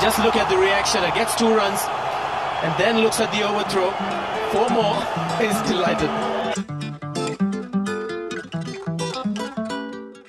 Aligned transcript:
Just 0.00 0.18
look 0.20 0.36
at 0.36 0.48
the 0.48 0.56
reaction. 0.58 1.02
It 1.04 1.14
gets 1.14 1.34
two 1.34 1.54
runs 1.54 1.80
and 2.62 2.72
then 2.78 2.98
looks 3.00 3.20
at 3.20 3.32
the 3.32 3.42
overthrow. 3.42 3.90
Four 4.52 4.68
more. 4.70 4.96
He's 5.40 5.60
delighted. 5.68 6.10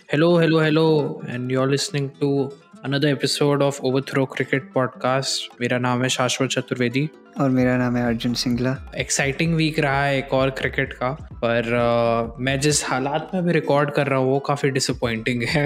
Hello, 0.09 0.37
hello, 0.37 0.59
hello, 0.59 1.21
and 1.27 1.51
you're 1.51 1.69
listening 1.69 2.09
to 2.21 2.51
another 2.83 3.09
episode 3.09 3.61
of 3.61 3.79
Overthrow 3.83 4.25
Cricket 4.25 4.71
Podcast. 4.73 5.59
मेरा 5.61 5.77
नाम 5.85 6.03
है 6.03 6.09
शाश्वत 6.09 6.49
चतुर्वेदी 6.49 7.09
और 7.38 7.50
मेरा 7.50 7.76
नाम 7.76 7.96
है 7.96 8.04
Arjun 8.06 8.34
Singla. 8.34 8.76
Exciting 8.98 9.54
week 9.54 9.78
रहा 9.78 10.04
है 10.04 10.16
एक 10.18 10.32
और 10.34 10.50
क्रिकेट 10.50 10.92
का 10.92 11.10
पर 11.42 11.64
uh, 11.64 12.40
मैं 12.40 12.58
जिस 12.60 12.84
हालात 12.84 13.30
में 13.34 13.40
अभी 13.40 13.52
रिकॉर्ड 13.52 13.90
कर 13.90 14.06
रहा 14.06 14.18
हूँ 14.18 14.30
वो 14.30 14.38
काफ़ी 14.46 14.70
डिसअपॉइंटिंग 14.70 15.42
है। 15.48 15.62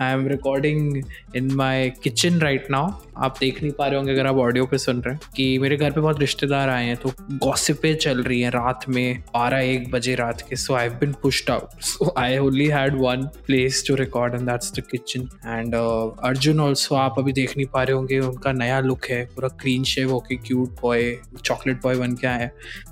I 0.00 0.12
am 0.12 0.26
recording 0.28 1.02
in 1.36 1.50
my 1.52 1.90
kitchen 2.02 2.38
right 2.40 2.66
now 2.70 2.90
आप 3.16 3.36
देख 3.40 3.62
नहीं 3.62 3.72
पा 3.78 3.86
रहे 3.86 3.96
होंगे 3.96 4.12
अगर 4.12 4.26
आप 4.26 4.36
ऑडियो 4.38 4.66
पे 4.66 4.78
सुन 4.78 5.00
रहे 5.02 5.14
हैं 5.14 5.30
कि 5.36 5.58
मेरे 5.58 5.76
घर 5.76 5.90
पे 5.90 6.00
बहुत 6.00 6.20
रिश्तेदार 6.20 6.68
आए 6.68 6.84
हैं 6.86 6.96
तो 6.96 7.12
गॉसिपें 7.44 7.94
चल 7.96 8.22
रही 8.22 8.40
हैं 8.40 8.50
रात 8.50 8.88
में 8.88 9.18
बारह 9.34 9.60
एक 9.60 9.90
बजे 9.90 10.14
रात 10.14 10.42
के। 10.48 10.56
So 10.56 10.74
I 10.74 10.88
been 11.00 11.12
pushed 11.22 11.50
out 11.50 11.80
so 11.82 12.12
I 12.18 12.38
only 12.38 12.66
had 12.66 13.00
one 13.00 13.22
place 13.46 13.84
to 13.88 13.94
record 13.94 14.34
and 14.34 14.48
that's 14.50 14.72
the 14.78 14.84
kitchen 14.90 15.28
and 15.46 15.74
Arjun 15.74 16.60
also 16.60 16.94
आप 16.96 17.18
अभी 17.18 17.32
देख 17.32 17.56
नहीं 17.56 17.66
पा 17.72 17.82
रहे 17.82 17.96
होंगे 17.96 18.18
उनका 18.20 18.52
नया 18.52 18.80
लुक 18.80 19.06
है 19.10 19.24
पूरा 19.34 19.48
क्लीन 19.62 19.84
शेव 19.94 20.12
होके 20.12 20.36
क्यूट 20.46 20.76
बॉय 20.88 21.12
चॉकलेट 21.44 21.82
बॉय 21.82 21.96
बन 21.96 22.14
के 22.20 22.26
आए 22.26 22.50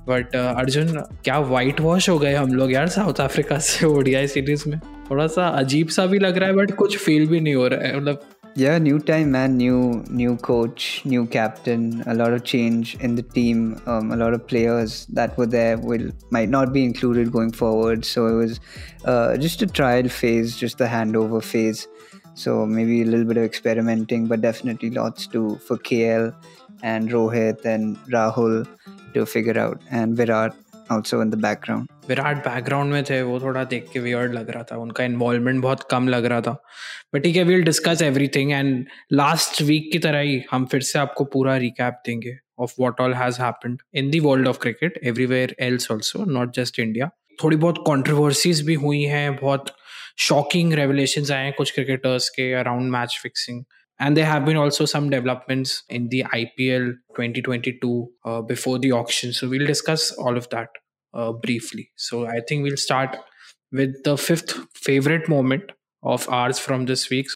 बट 0.09 0.37
अर्जुन 0.37 1.01
क्या 1.25 1.39
वाइट 1.55 1.81
वॉश 1.81 2.09
हो 2.09 2.19
गए 2.19 2.35
हम 2.35 2.53
लोग 2.55 2.73
यार 2.73 2.89
साउथ 2.99 3.21
अफ्रीका 3.21 3.59
से 3.71 3.87
ओडिया 3.87 4.27
सीरीज़ 4.37 4.69
में 4.69 4.79
थोड़ा 5.11 5.27
सा 5.35 5.49
अजीब 5.59 5.89
सा 5.97 6.07
भी 6.07 6.19
लग 6.19 6.39
रहा 6.39 6.49
है 6.49 6.55
बट 6.57 6.75
कुछ 6.77 6.97
फील 6.99 7.27
भी 7.29 7.41
नहीं 7.41 7.55
हो 7.55 7.67
रहा 7.69 7.89
है 7.89 7.97
मतलब 8.01 8.25
Yeah, 8.57 8.79
new 8.79 8.99
time, 8.99 9.33
man. 9.33 9.59
New 9.59 10.03
new 10.19 10.35
coach, 10.45 10.85
new 11.05 11.25
captain. 11.27 11.83
A 12.07 12.15
lot 12.21 12.37
of 12.37 12.45
change 12.51 12.93
in 13.09 13.17
the 13.19 13.25
team. 13.35 13.59
Um, 13.87 14.13
a 14.13 14.17
lot 14.17 14.37
of 14.37 14.47
players 14.53 14.95
that 15.19 15.37
were 15.41 15.47
there 15.55 15.77
will 15.91 16.07
might 16.37 16.49
not 16.55 16.73
be 16.77 16.85
included 16.85 17.31
going 17.35 17.53
forward. 17.59 18.07
So 18.13 18.25
it 18.29 18.39
was 18.39 18.55
uh, 19.05 19.37
just 19.37 19.67
a 19.67 19.69
trial 19.81 20.09
phase, 20.21 20.57
just 20.57 20.79
the 20.79 20.89
handover 20.95 21.43
phase. 21.51 21.87
So 22.45 22.57
maybe 22.65 23.03
a 23.03 23.05
little 23.05 23.27
bit 23.27 23.37
of 23.37 23.45
experimenting, 23.45 24.27
but 24.27 24.41
definitely 24.41 24.89
lots 24.89 25.27
to 25.37 25.45
for 25.69 25.77
KL 25.91 26.33
and 26.85 27.11
Rohit 27.11 27.65
and 27.65 27.97
Rahul 28.15 28.67
to 29.15 29.27
figure 29.27 29.59
out, 29.59 29.81
and 29.91 30.17
Virat 30.17 30.55
also 30.91 31.21
in 31.21 31.31
the 31.31 31.41
background. 31.43 31.87
Virat 32.09 32.37
background 32.37 32.93
में 32.93 33.05
थे 33.05 33.23
वो 33.23 33.41
थोड़ा 33.41 33.65
देख 33.65 33.89
के 33.93 34.01
weird 34.01 34.33
लग 34.33 34.51
रहा 34.51 34.63
था। 34.63 34.77
उनका 34.77 35.05
इन्वॉल्वमेंट 35.05 35.63
बहुत 35.63 35.89
कम 35.91 36.09
लग 36.09 36.25
रहा 36.25 36.41
था। 36.41 36.63
बट 37.15 37.23
ठीक 37.23 37.37
है 37.37 37.45
we'll 37.45 37.63
discuss 37.63 38.03
everything 38.03 38.53
and 38.53 38.87
last 39.13 39.63
week 39.63 39.93
की 39.93 39.99
तरह 39.99 40.19
ही 40.19 40.43
हम 40.51 40.65
फिर 40.65 40.81
से 40.81 40.99
आपको 40.99 41.25
पूरा 41.25 41.57
रिकैप 41.57 42.03
देंगे 42.07 42.37
of 42.59 42.75
what 42.81 43.01
all 43.01 43.15
has 43.15 43.41
happened 43.43 43.79
in 43.95 44.11
the 44.11 44.21
world 44.21 44.49
of 44.49 44.59
cricket 44.59 45.01
everywhere 45.05 45.57
else 45.61 45.93
also 45.93 46.25
not 46.25 46.55
just 46.55 46.79
India 46.79 47.11
थोड़ी 47.45 47.57
बहुत 47.57 47.85
कंट्रोवर्सीज 47.87 48.67
भी 48.67 48.75
हुई 48.75 49.03
हैं 49.03 49.37
बहुत 49.37 49.77
शॉकिंग 50.19 50.73
रेवलेशन 50.73 51.35
आए 51.35 51.45
हैं 51.45 51.53
कुछ 51.53 51.71
क्रिकेटर्स 51.71 52.29
के 52.29 52.53
around 52.53 52.91
match 52.91 53.21
fixing 53.23 53.65
and 53.99 54.17
there 54.17 54.27
have 54.27 54.45
been 54.45 54.57
also 54.57 54.85
some 54.85 55.11
developments 55.11 55.83
in 55.89 56.09
the 56.09 56.25
IPL 56.25 56.95
2022 57.17 58.09
uh, 58.25 58.43
before 58.43 58.79
the 58.79 58.93
auction. 58.93 59.33
So 59.33 59.49
we'll 59.49 59.67
discuss 59.67 60.13
all 60.13 60.37
of 60.37 60.49
that 60.51 60.69
uh, 61.15 61.33
briefly. 61.33 61.91
So 61.97 62.27
I 62.27 62.41
think 62.47 62.63
we'll 62.63 62.77
start 62.77 63.17
with 63.73 64.03
the 64.05 64.17
fifth 64.17 64.59
favorite 64.75 65.29
moment 65.29 65.73
of 66.03 66.29
ours 66.29 66.59
from 66.59 66.85
this 66.87 67.09
week. 67.11 67.27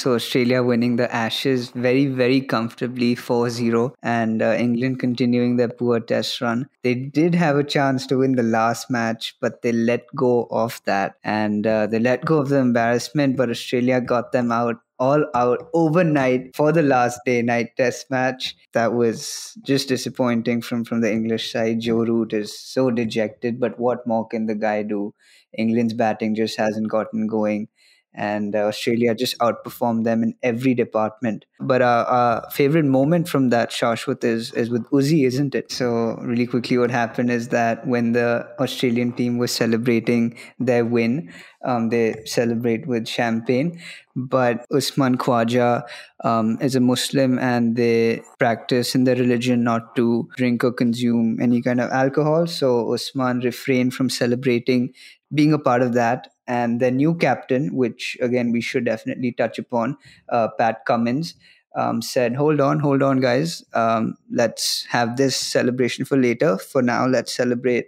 So 0.00 0.14
Australia 0.14 0.62
winning 0.62 0.96
the 0.96 1.14
Ashes 1.14 1.68
very, 1.72 2.06
very 2.06 2.40
comfortably 2.40 3.14
4-0 3.14 3.92
and 4.02 4.40
uh, 4.40 4.56
England 4.58 4.98
continuing 4.98 5.56
their 5.56 5.68
poor 5.68 6.00
test 6.00 6.40
run. 6.40 6.70
They 6.82 6.94
did 6.94 7.34
have 7.34 7.56
a 7.56 7.64
chance 7.64 8.06
to 8.06 8.16
win 8.16 8.34
the 8.34 8.42
last 8.42 8.90
match, 8.90 9.36
but 9.42 9.60
they 9.60 9.72
let 9.72 10.06
go 10.16 10.48
of 10.50 10.80
that. 10.86 11.16
And 11.22 11.66
uh, 11.66 11.86
they 11.86 11.98
let 11.98 12.24
go 12.24 12.38
of 12.38 12.48
the 12.48 12.56
embarrassment, 12.56 13.36
but 13.36 13.50
Australia 13.50 14.00
got 14.00 14.32
them 14.32 14.50
out 14.50 14.76
all 14.98 15.26
out 15.34 15.68
overnight 15.74 16.56
for 16.56 16.72
the 16.72 16.82
last 16.82 17.20
day 17.26 17.42
night 17.42 17.76
test 17.76 18.10
match. 18.10 18.56
That 18.72 18.94
was 18.94 19.54
just 19.62 19.88
disappointing 19.88 20.62
from, 20.62 20.86
from 20.86 21.02
the 21.02 21.12
English 21.12 21.52
side. 21.52 21.80
Joe 21.80 22.06
Root 22.06 22.32
is 22.32 22.58
so 22.58 22.90
dejected, 22.90 23.60
but 23.60 23.78
what 23.78 24.06
more 24.06 24.26
can 24.26 24.46
the 24.46 24.54
guy 24.54 24.82
do? 24.82 25.12
England's 25.58 25.92
batting 25.92 26.34
just 26.34 26.56
hasn't 26.56 26.88
gotten 26.88 27.26
going 27.26 27.68
and 28.14 28.56
uh, 28.56 28.60
Australia 28.60 29.14
just 29.14 29.38
outperformed 29.38 30.04
them 30.04 30.22
in 30.22 30.34
every 30.42 30.74
department. 30.74 31.44
But 31.60 31.82
uh, 31.82 32.04
our 32.08 32.50
favorite 32.50 32.84
moment 32.84 33.28
from 33.28 33.50
that 33.50 33.70
Shashwat 33.70 34.24
is 34.24 34.52
is 34.52 34.70
with 34.70 34.84
Uzi, 34.90 35.26
isn't 35.26 35.54
it? 35.54 35.70
So 35.70 36.16
really 36.22 36.46
quickly, 36.46 36.78
what 36.78 36.90
happened 36.90 37.30
is 37.30 37.48
that 37.48 37.86
when 37.86 38.12
the 38.12 38.48
Australian 38.58 39.12
team 39.12 39.38
was 39.38 39.52
celebrating 39.52 40.36
their 40.58 40.84
win, 40.84 41.32
um, 41.64 41.90
they 41.90 42.22
celebrate 42.24 42.86
with 42.86 43.06
champagne. 43.06 43.80
But 44.16 44.66
Usman 44.74 45.18
Khwaja 45.18 45.84
um, 46.24 46.58
is 46.60 46.74
a 46.74 46.80
Muslim 46.80 47.38
and 47.38 47.76
they 47.76 48.22
practice 48.38 48.94
in 48.94 49.04
their 49.04 49.16
religion 49.16 49.62
not 49.62 49.94
to 49.96 50.28
drink 50.36 50.64
or 50.64 50.72
consume 50.72 51.38
any 51.40 51.62
kind 51.62 51.80
of 51.80 51.90
alcohol. 51.90 52.46
So 52.46 52.92
Usman 52.92 53.40
refrained 53.40 53.94
from 53.94 54.10
celebrating 54.10 54.92
being 55.32 55.52
a 55.52 55.58
part 55.58 55.82
of 55.82 55.92
that 55.94 56.28
and 56.50 56.80
their 56.80 56.90
new 56.90 57.14
captain, 57.14 57.74
which 57.76 58.16
again 58.20 58.52
we 58.52 58.60
should 58.60 58.84
definitely 58.84 59.32
touch 59.32 59.58
upon, 59.58 59.96
uh, 60.30 60.48
Pat 60.58 60.84
Cummins, 60.86 61.34
um, 61.76 62.02
said, 62.02 62.34
"Hold 62.36 62.60
on, 62.60 62.80
hold 62.80 63.02
on, 63.02 63.20
guys. 63.20 63.64
Um, 63.74 64.16
let's 64.42 64.86
have 64.90 65.16
this 65.16 65.36
celebration 65.36 66.04
for 66.04 66.16
later. 66.16 66.58
For 66.58 66.82
now, 66.82 67.06
let's 67.06 67.32
celebrate 67.32 67.86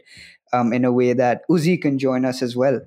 um, 0.53 0.73
in 0.73 0.85
a 0.85 0.93
way 0.93 1.13
that 1.15 1.43
Uzi 1.51 1.81
can 1.81 1.99
join 1.99 2.25
us 2.25 2.43
as 2.43 2.57
well." 2.57 2.81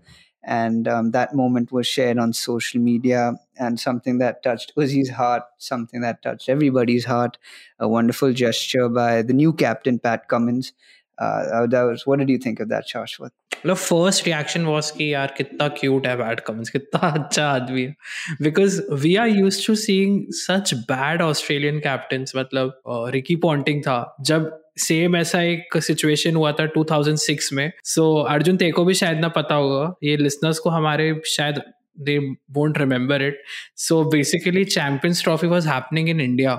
And 0.48 0.88
um, 0.88 1.10
that 1.12 1.34
moment 1.34 1.72
was 1.72 1.88
shared 1.88 2.20
on 2.20 2.32
social 2.32 2.80
media, 2.80 3.34
and 3.58 3.80
something 3.80 4.20
that 4.20 4.44
touched 4.44 4.74
Uzi's 4.78 5.10
heart, 5.10 5.44
something 5.58 6.02
that 6.02 6.22
touched 6.22 6.50
everybody's 6.50 7.06
heart. 7.06 7.38
A 7.80 7.88
wonderful 7.88 8.32
gesture 8.32 8.88
by 8.88 9.24
the 9.24 9.34
new 9.34 9.54
captain, 9.54 9.98
Pat 10.00 10.28
Cummins. 10.30 10.74
Uh, 11.18 11.66
that 11.68 11.84
was. 11.84 12.06
What 12.06 12.20
did 12.20 12.30
you 12.30 12.38
think 12.38 12.60
of 12.60 12.70
that, 12.70 12.86
Shashwat? 12.88 13.32
मतलब 13.66 13.78
first 13.78 14.26
reaction 14.26 14.66
was 14.66 14.92
कि 14.98 15.14
यार 15.14 15.34
कितना 15.38 15.68
cute 15.68 16.08
है 16.08 16.16
bat 16.18 16.40
Cummins 16.40 16.70
कितना 16.70 17.10
अच्छा 17.10 17.48
आदमी 17.48 17.82
है। 17.82 17.96
Because 18.42 18.82
we 18.94 19.16
are 19.16 19.28
use 19.28 19.68
to 19.68 19.76
seeing 19.76 20.26
such 20.30 20.74
bad 20.74 21.22
Australian 21.22 21.80
captain 21.80 22.26
मतलब 22.38 22.82
रिकी 22.88 23.36
पॉन्टिंग 23.36 23.82
था 23.82 24.16
जब 24.22 24.60
सेम 24.78 25.16
ऐसा 25.16 25.42
एक 25.42 25.78
सिचुएशन 25.78 26.36
हुआ 26.36 26.52
था 26.52 26.72
2006 26.78 27.54
में। 27.54 27.72
सो 27.84 28.24
so, 28.24 28.34
अर्जुन 28.34 28.58
तेको 28.58 28.86
भी 28.86 28.94
शायद 28.94 29.18
ना 29.18 29.28
पता 29.28 29.56
होगा 29.56 29.94
ये 30.04 30.18
लिसनर्स 30.18 30.60
को 30.60 30.70
हमारे 30.70 31.22
शायद 31.26 31.62
they 32.00 32.18
won't 32.58 32.78
remember 32.78 33.22
it 33.22 33.44
so 33.78 34.04
basically 34.04 34.66
champions 34.66 35.24
trophy 35.24 35.48
was 35.48 35.68
happening 35.68 36.10
in 36.10 36.20
india 36.20 36.58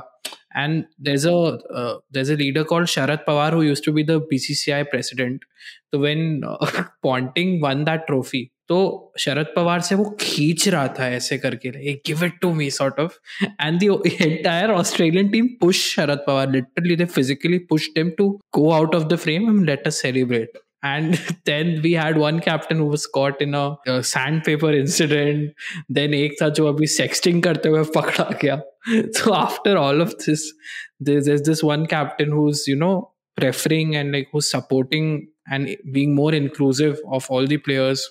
and 0.57 0.87
there's 0.99 1.25
a 1.27 1.37
uh, 1.81 1.99
there's 2.11 2.31
a 2.31 2.37
leader 2.37 2.65
called 2.65 2.93
Sharad 2.97 3.25
Pawar 3.25 3.51
who 3.53 3.63
used 3.63 3.85
to 3.85 3.93
be 3.93 4.03
the 4.03 4.21
BCCI 4.21 4.83
president. 4.91 5.43
So 5.91 6.01
when 6.01 6.43
uh, 6.45 6.85
Ponting 7.03 7.61
won 7.61 7.85
that 7.85 8.07
trophy, 8.11 8.45
तो 8.69 9.13
शरद 9.19 9.47
पवार 9.57 9.81
से 9.81 9.95
वो 9.95 10.05
खींच 10.21 10.67
रहा 10.69 10.87
था 10.99 11.09
ऐसे 11.17 11.37
करके 11.39 11.71
give 12.07 12.25
it 12.25 12.39
to 12.43 12.53
me 12.55 12.71
sort 12.71 12.99
of 13.01 13.19
and 13.43 13.79
the 13.81 14.01
entire 14.21 14.71
Australian 14.71 15.29
team 15.33 15.49
push 15.61 15.85
Sharad 15.95 16.25
Pawar 16.27 16.51
literally 16.53 16.97
they 16.97 17.05
physically 17.17 17.59
pushed 17.71 17.99
him 17.99 18.11
to 18.19 18.29
go 18.55 18.71
out 18.79 18.95
of 18.95 19.05
the 19.13 19.17
frame 19.27 19.49
and 19.51 19.65
let 19.67 19.87
us 19.87 20.01
celebrate 20.03 20.59
and 20.87 21.15
then 21.45 21.71
we 21.85 21.93
had 21.93 22.19
one 22.19 22.41
captain 22.41 22.79
who 22.79 22.87
was 22.87 23.07
caught 23.07 23.41
in 23.41 23.55
a, 23.55 23.77
a 23.87 24.03
sandpaper 24.03 24.73
incident 24.81 25.65
then 25.99 26.15
एक 26.15 26.37
था 26.43 26.49
जो 26.59 26.67
अभी 26.73 26.87
sexting 26.97 27.43
करते 27.45 27.69
हुए 27.69 27.83
पकड़ा 27.95 28.29
गया 28.43 28.61
so 29.12 29.34
after 29.36 29.78
all 29.78 30.02
of 30.02 30.18
this 30.26 30.54
there's, 31.00 31.26
there's 31.26 31.42
this 31.44 31.64
one 31.64 31.86
captain 31.86 32.32
who's 32.32 32.68
you 32.68 32.76
know 32.76 33.12
preferring 33.36 33.96
and 33.96 34.12
like 34.12 34.28
who's 34.32 34.50
supporting 34.50 35.28
and 35.48 35.76
being 35.92 36.16
more 36.16 36.34
inclusive 36.34 37.00
of 37.12 37.30
all 37.30 37.48
the 37.48 37.58
players 37.58 38.10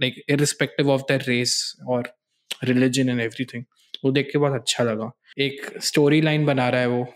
like 0.00 0.14
irrespective 0.28 0.88
of 0.88 1.06
their 1.06 1.20
race 1.26 1.76
or 1.86 2.02
religion 2.66 3.08
and 3.08 3.20
everything 3.20 3.66
वो 4.04 4.10
देख 4.12 4.28
के 4.32 4.38
बहुत 4.38 4.60
अच्छा 4.60 4.84
लगा 4.84 5.10
एक 5.44 5.70
story 5.82 6.20
line 6.20 6.44
बना 6.46 6.68
रहा 6.68 6.80
है 6.80 6.88
वो 6.88 7.06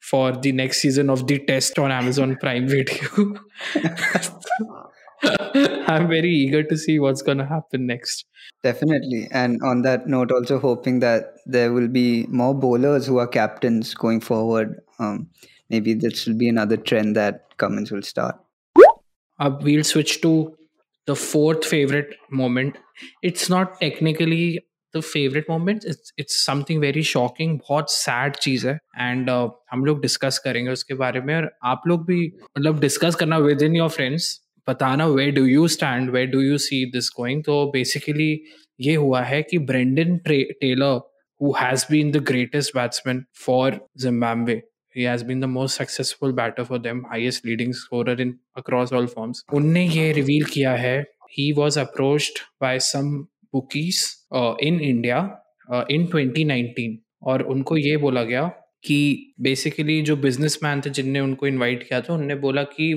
for 0.00 0.32
the 0.44 0.52
next 0.52 0.80
season 0.80 1.10
of 1.10 1.26
the 1.26 1.38
test 1.48 1.78
on 1.78 1.92
Amazon 1.92 2.36
Prime 2.36 2.66
Video. 2.66 3.34
I'm 5.22 6.08
very 6.08 6.30
eager 6.30 6.62
to 6.62 6.76
see 6.76 6.98
what's 6.98 7.22
going 7.22 7.38
to 7.38 7.46
happen 7.46 7.86
next. 7.86 8.24
Definitely. 8.62 9.28
And 9.30 9.60
on 9.62 9.82
that 9.82 10.06
note, 10.06 10.32
also 10.32 10.58
hoping 10.58 11.00
that 11.00 11.34
there 11.46 11.72
will 11.72 11.88
be 11.88 12.26
more 12.28 12.54
bowlers 12.54 13.06
who 13.06 13.18
are 13.18 13.26
captains 13.26 13.94
going 13.94 14.20
forward. 14.20 14.80
Um, 14.98 15.28
maybe 15.68 15.94
this 15.94 16.26
will 16.26 16.38
be 16.38 16.48
another 16.48 16.76
trend 16.76 17.16
that 17.16 17.56
Cummins 17.58 17.90
will 17.90 18.02
start. 18.02 18.36
Uh, 19.38 19.50
we'll 19.62 19.84
switch 19.84 20.20
to 20.22 20.56
the 21.06 21.16
fourth 21.16 21.64
favorite 21.64 22.14
moment. 22.30 22.76
It's 23.22 23.48
not 23.48 23.80
technically 23.80 24.60
the 24.96 25.00
favourite 25.00 25.46
moment 25.50 25.84
it's 25.86 26.12
it's 26.18 26.44
something 26.46 26.80
very 26.80 27.02
shocking 27.10 27.58
बहुत 27.58 27.90
sad 27.92 28.36
चीज 28.36 28.66
है 28.66 28.74
and 28.98 29.30
uh, 29.30 29.48
हम 29.72 29.84
लोग 29.84 30.00
discuss 30.02 30.38
करेंगे 30.44 30.70
उसके 30.70 30.94
बारे 31.02 31.20
में 31.20 31.34
और 31.36 31.50
आप 31.72 31.82
लोग 31.86 32.06
भी 32.06 32.24
मतलब 32.58 32.80
डिस्कस 32.80 33.14
करना 33.20 33.38
विद 33.38 33.62
इन 33.62 33.76
योर 33.76 33.88
फ्रेंड्स 33.88 34.40
बताना 34.67 35.07
way 35.07 35.29
do 35.31 35.45
you 35.45 35.67
stand 35.67 36.09
way 36.11 36.25
do 36.27 36.41
you 36.41 36.57
see 36.67 36.85
this 36.91 37.09
going 37.17 37.43
तो 37.43 37.65
बेसिकली 37.73 38.31
ये 38.81 38.95
हुआ 38.95 39.21
है 39.23 39.41
कि 39.49 39.57
Brendan 39.71 40.17
Taylor 40.27 40.99
who 41.41 41.53
has 41.53 41.83
been 41.85 42.11
the 42.11 42.19
greatest 42.19 42.73
batsman 42.73 43.25
for 43.33 43.79
Zimbabwe. 43.99 44.61
He 44.95 45.03
has 45.03 45.23
been 45.23 45.41
the 45.41 45.47
most 45.47 45.75
successful 45.75 46.31
batter 46.31 46.63
for 46.63 46.79
them, 46.79 47.03
highest 47.09 47.45
leading 47.45 47.73
scorer 47.73 48.13
in 48.13 48.39
across 48.55 48.93
all 48.93 49.07
forms. 49.07 49.41
उनने 49.53 49.85
ये 49.87 50.11
reveal 50.13 50.43
किया 50.53 50.73
है 50.75 50.95
he 51.37 51.47
was 51.53 51.77
approached 51.77 52.39
by 52.63 52.77
some 52.79 53.09
bookies 53.53 54.03
uh, 54.31 54.53
in 54.67 54.79
India 54.81 55.17
uh, 55.69 55.83
in 55.95 56.07
2019 56.13 56.95
और 57.23 57.41
उनको 57.53 57.77
ये 57.77 57.97
बोला 57.97 58.23
गया 58.23 58.49
कि 58.85 59.33
बेसिकली 59.41 60.01
जो 60.01 60.15
बिजनेसमैन 60.17 60.81
थे 60.85 60.89
जिनने 60.89 61.19
उनको 61.19 61.47
इनवाइट 61.47 61.83
किया 61.87 62.01
था, 62.01 62.13
उनने 62.13 62.35
बोला 62.35 62.63
कि 62.63 62.93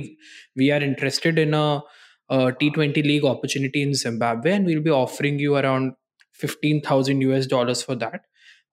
we 0.58 0.69
are 0.70 0.85
interested 0.85 1.38
in 1.38 1.52
a 1.55 2.49
T 2.61 2.70
twenty 2.70 3.02
league 3.02 3.25
opportunity 3.26 3.82
in 3.82 3.93
Zimbabwe 4.02 4.52
and 4.52 4.67
we'll 4.67 4.81
be 4.81 4.90
offering 4.90 5.40
you 5.40 5.52
around 5.55 5.93
fifteen 6.40 6.81
thousand 6.90 7.23
US 7.23 7.49
dollars 7.50 7.85
for 7.85 7.96
that 7.96 8.20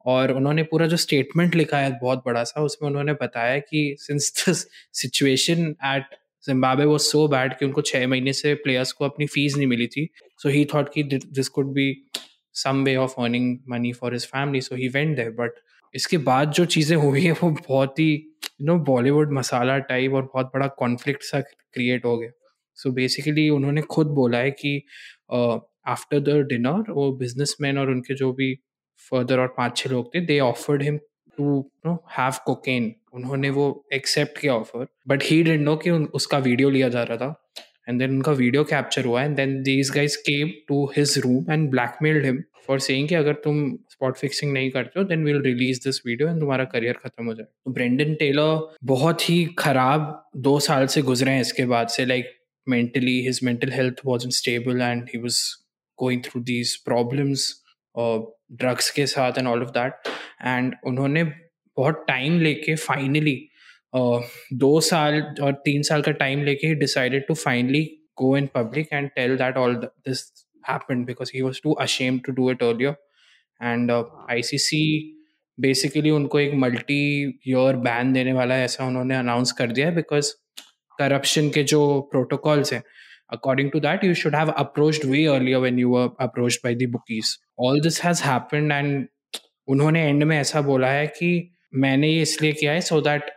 और 0.06 0.32
उन्होंने 0.32 0.64
पूरा 0.64 0.88
जो 0.88 0.98
स्टेटमेंट 0.98 1.56
लिखा 1.56 1.78
है, 1.78 1.92
बहुत 2.02 2.22
बड़ा 2.26 2.44
सा, 2.44 2.62
उसमें 2.62 2.90
उन्होंने 2.90 3.14
बताया 3.22 3.58
कि 3.60 3.96
since 4.00 4.32
the 4.40 4.54
situation 4.94 5.76
at 5.86 6.16
Zimbabwe 6.46 6.86
was 6.86 7.00
so 7.00 7.28
bad 7.28 7.58
कि 7.58 7.66
उनको 7.66 7.82
छः 7.82 8.08
महीने 8.08 8.34
से 8.34 8.54
प्लेयर्स 8.64 8.92
को 8.92 9.06
अपनी 9.06 9.26
फ़ीस 9.28 9.56
नहीं 9.58 9.68
मिली 9.68 9.88
थी 9.88 10.08
सो 10.44 10.50
ही 10.50 10.66
थॉट 10.74 10.94
कि 10.94 11.04
this 11.14 11.48
could 11.50 11.74
be 11.74 11.88
some 12.56 12.84
way 12.84 12.96
of 12.96 13.14
earning 13.22 13.58
money 13.70 13.94
for 13.94 14.14
his 14.14 14.26
family 14.26 14.62
so 14.62 14.76
he 14.76 14.88
went 14.88 15.16
there 15.16 15.30
but 15.40 15.60
इसके 15.96 16.18
बाद 16.20 16.52
जो 16.52 16.66
चीज़ें 16.68 16.96
हुई 16.98 17.22
हैं, 17.22 17.32
वो 17.34 17.50
बहुत 17.52 18.00
ही 18.00 18.12
you 18.12 18.66
know 18.68 18.76
Bollywood 18.86 19.32
masala 19.34 19.78
type 19.90 20.14
और 20.14 20.24
बहुत 20.34 20.52
बड़ा 20.54 20.68
कॉन्फ्लिक्ट 20.80 21.24
सा 21.24 21.40
क्रिएट 21.42 22.06
हो 22.06 22.18
गया। 22.18 22.32
सो 22.78 22.92
बेसिकली 22.92 23.50
उन्होंने 23.50 23.82
खुद 23.92 24.08
बोला 24.16 24.38
है 24.38 24.52
कि 24.54 24.78
आफ्टर 25.32 26.20
द 26.20 26.38
डिनर 26.48 26.92
वो 26.92 27.12
बिजनेसमैन 27.18 27.78
और 27.78 27.90
उनके 27.92 28.16
जो 28.16 28.32
भी 28.34 28.54
फर्दर 29.12 29.40
और 29.40 29.48
पाँच 29.58 29.78
छह 29.78 29.90
लोग 29.90 30.14
थे 30.16 30.20
they 30.26 30.40
offered 30.42 30.84
him 30.84 30.98
to 31.38 31.60
no 31.86 31.94
have 32.18 32.34
cocaine 32.46 32.94
उन्होंने 33.14 33.50
वो 33.50 33.66
एक्सेप्ट 33.94 34.38
किया 34.40 34.54
offer 34.56 34.88
but 35.08 35.24
he 35.24 35.42
did 35.44 35.62
know 35.62 35.76
कि 35.78 35.92
उसका 35.92 36.38
वीडियो 36.40 36.70
लिया 36.70 36.90
जा 36.90 37.04
रहा 37.04 37.18
था। 37.18 37.45
एंड 37.88 38.00
देन 38.00 38.12
उनका 38.12 38.32
वीडियो 38.34 38.64
कैप्चर 38.64 39.06
हुआ 39.06 39.24
and 39.24 39.36
then 39.36 39.62
these 39.64 39.92
guys 39.96 40.18
came 40.26 40.52
to 40.68 40.86
his 40.98 41.18
room 41.26 41.52
and 41.52 41.70
blackmailed 41.72 42.26
him 42.26 42.42
for 42.68 42.80
saying 42.80 43.08
कि 43.10 43.16
अगर 43.16 43.34
तुम 43.44 43.60
स्पॉट 43.92 44.18
फिक्सिंग 44.18 44.54
नहीं 44.54 44.70
करते 44.72 45.00
हो 45.00 45.06
then 45.06 45.26
will 45.26 45.42
release 45.42 45.80
this 45.84 46.02
video 46.06 46.30
and 46.30 46.40
तुम्हारा 46.40 46.64
करियर 46.72 47.00
खत्म 47.04 47.26
हो 47.26 47.34
जाए 47.34 47.48
तो 47.66 47.72
ब्रेंडन 47.72 48.14
टेलर 48.20 48.68
बहुत 48.86 49.30
ही 49.30 49.44
खराब 49.60 50.10
दो 50.48 50.60
साल 50.60 50.88
से 50.88 51.02
गुजरे 51.12 51.32
हैं 51.32 51.42
इसके 51.42 51.66
बाद 51.66 51.88
से 51.88 52.06
like 52.06 52.34
his 52.68 53.40
mental 53.42 53.72
health 53.72 54.00
wasn't 54.04 54.34
stable 54.34 54.82
and 54.82 55.10
he 55.10 55.18
was 55.20 55.36
going 56.00 56.24
through 56.24 56.42
these 56.44 56.78
problems 56.86 57.44
uh, 57.96 58.22
drugs 58.54 58.90
के 58.92 59.06
साथ 59.08 59.38
and 59.38 59.48
all 59.48 59.64
of 59.64 59.70
that 59.70 60.08
and 60.44 60.76
उन्होंने 60.88 61.24
बहुत 61.24 62.04
टाइम 62.08 62.40
लेके 62.40 62.76
फाइनली 62.78 63.36
दो 63.96 64.80
साल 64.82 65.22
और 65.42 65.54
तीन 65.66 65.84
साल 65.84 66.02
का 66.02 66.12
टाइम 66.14 66.44
लेके 66.44 66.68
he 66.68 66.76
decided 66.76 67.28
to 67.28 67.34
finally 67.34 67.84
go 68.18 68.36
in 68.38 68.48
public 68.56 68.94
and 68.94 69.10
tell 69.10 69.36
that 69.38 69.58
all 69.58 69.76
this 69.76 70.24
happened 70.64 71.06
because 71.06 71.32
he 71.36 71.42
was 71.42 71.60
too 71.64 71.74
ashamed 71.82 72.20
to 72.20 72.32
do 72.32 72.50
it 72.52 72.64
earlier 72.64 72.96
and 73.62 73.92
I 73.92 74.42
see 74.42 74.58
see 74.58 74.82
basically 75.58 76.10
उनको 76.10 76.40
एक 76.40 76.54
मल्टी 76.56 77.40
योर 77.48 77.76
बैन 77.84 78.14
देने 78.14 78.34
वाला 78.34 78.56
है 78.56 78.64
ऐसा 78.66 78.86
उन्होंने 78.86 79.16
announce 79.16 79.52
कर 79.52 79.72
दिया 79.72 79.88
है 79.88 79.96
बिकॉज़ 79.96 80.34
करप्शन 81.00 81.50
के 81.50 81.64
जो 81.64 81.82
प्रोटोकॉल्स 82.12 82.74
हैं 82.74 82.84
according 83.32 83.72
to 83.72 83.80
that 83.80 84.04
you 84.04 84.14
should 84.14 84.36
have 84.36 84.50
approach 84.50 85.06
way 85.06 85.26
earlier 85.28 85.60
when 85.60 85.80
you 85.80 85.94
approach 85.94 86.60
by 86.64 86.76
the 86.76 86.88
bookies 86.88 87.36
all 87.60 87.82
this 87.82 88.04
has 88.04 88.24
happened 88.24 88.72
and 88.72 89.08
उन्होंने 89.68 90.08
एंड 90.10 90.24
में 90.24 90.38
ऐसा 90.40 90.62
बोला 90.62 90.88
है 90.88 91.08
कि 91.10 91.30
मैंने 91.76 92.10
ये 92.10 92.22
इसलिए 92.22 92.52
किया 92.54 92.72
है 92.72 92.82
so 92.82 93.00
that 93.02 93.32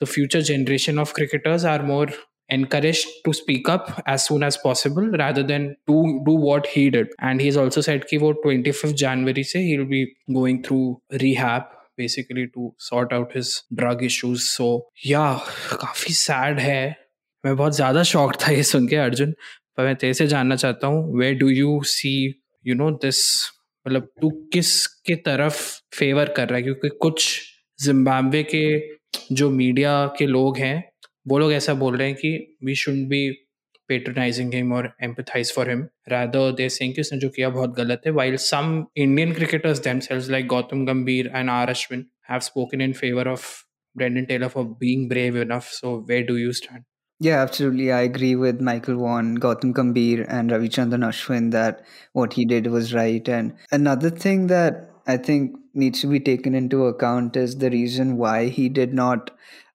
the 0.00 0.06
future 0.06 0.40
generation 0.52 0.98
of 0.98 1.12
cricketers 1.14 1.64
are 1.66 1.82
more 1.82 2.12
encouraged 2.50 3.06
to 3.24 3.32
speak 3.32 3.68
up 3.68 4.02
as 4.06 4.24
soon 4.26 4.42
as 4.42 4.56
possible 4.56 5.06
rather 5.10 5.42
than 5.42 5.74
to 5.86 6.00
do 6.24 6.32
what 6.32 6.66
he 6.66 6.90
did 6.90 7.08
and 7.20 7.40
he's 7.40 7.56
also 7.56 7.80
said 7.80 8.04
कि 8.10 8.16
वो 8.18 8.32
25th 8.40 8.94
January 8.94 9.44
से 9.44 9.62
he'll 9.66 9.86
be 9.86 10.02
going 10.30 10.62
through 10.62 10.98
rehab 11.22 11.62
basically 11.98 12.46
to 12.48 12.72
sort 12.80 13.12
out 13.12 13.32
his 13.32 13.54
drug 13.74 14.02
issues 14.02 14.48
so 14.50 14.68
yeah 15.06 15.38
काफ़ी 15.72 16.14
sad 16.14 16.60
है 16.60 16.96
मैं 17.44 17.56
बहुत 17.56 17.74
ज़्यादा 17.76 18.02
shock 18.02 18.34
था 18.42 18.52
ये 18.52 18.62
सुन 18.62 18.88
के 18.88 18.96
अर्जुन 18.96 19.32
पर 19.76 19.84
मैं 19.84 19.94
तेरे 19.96 20.14
से 20.14 20.26
जानना 20.26 20.56
चाहता 20.56 20.86
हूँ 20.86 21.18
way 21.18 21.32
do 21.34 21.48
you 21.48 21.80
see 21.86 22.14
you 22.64 22.74
know 22.74 22.90
this 23.02 23.20
मतलब 23.86 24.08
तू 24.20 24.30
किस 24.52 24.86
के 25.06 25.14
तरफ़ 25.24 25.60
फेवर 25.98 26.28
कर 26.36 26.48
रहा 26.48 26.56
है 26.56 26.62
क्योंकि 26.62 26.88
कुछ 27.00 27.40
जिम्बाब्वे 27.78 28.42
के 28.54 28.64
जो 29.32 29.50
मीडिया 29.50 29.94
के 30.18 30.26
लोग 30.26 30.58
हैं 30.58 30.76
वो 31.28 31.38
लोग 31.38 31.52
ऐसा 31.52 31.74
बोल 31.74 31.96
रहे 31.96 32.08
हैं 32.08 32.16
कि 32.16 32.58
we 32.64 32.74
should 32.74 32.94
be 33.08 33.28
patronising 33.88 34.54
him 34.54 34.72
और 34.72 34.92
empathise 35.04 35.52
for 35.54 35.70
him 35.70 35.82
rather 36.08 36.52
they 36.56 36.68
Singh 36.68 36.94
उसने 37.00 37.18
जो 37.18 37.28
किया 37.36 37.48
बहुत 37.58 37.76
गलत 37.76 38.02
है 38.06 38.12
while 38.12 38.36
some 38.46 38.84
Indian 38.96 39.32
cricketers 39.34 39.78
themselves 40.08 40.30
like 40.30 40.46
Gautam 40.46 40.84
Gambhir 40.86 41.30
and 41.34 41.50
R 41.50 41.70
Ashwin 41.70 42.06
have 42.30 42.40
spoken 42.48 42.80
in 42.80 42.92
favour 43.02 43.28
of 43.28 43.52
Brendan 43.96 44.24
Taylor 44.24 44.48
for 44.48 44.64
being 44.80 45.08
brave 45.08 45.40
enough 45.42 45.68
so 45.72 45.98
way 46.08 46.22
do 46.22 46.36
you 46.36 46.52
stand 46.62 46.82
Yeah, 47.20 47.42
absolutely. 47.42 47.84
I 47.92 47.98
agree 48.02 48.34
with 48.36 48.60
Michael 48.60 48.96
Vaughan, 48.96 49.28
Gautam 49.42 49.72
Kambir, 49.72 50.24
and 50.28 50.50
Ravichandran 50.50 51.04
Ashwin 51.08 51.52
that 51.52 51.84
what 52.12 52.34
he 52.34 52.44
did 52.44 52.66
was 52.66 52.90
right. 52.92 53.28
And 53.28 53.52
another 53.72 54.10
thing 54.24 54.48
that 54.48 54.80
I 55.06 55.16
think 55.16 55.56
needs 55.74 56.00
to 56.00 56.06
be 56.06 56.20
taken 56.20 56.54
into 56.54 56.86
account 56.86 57.36
is 57.36 57.58
the 57.58 57.70
reason 57.70 58.16
why 58.16 58.46
he 58.48 58.68
did 58.68 58.94
not 58.94 59.30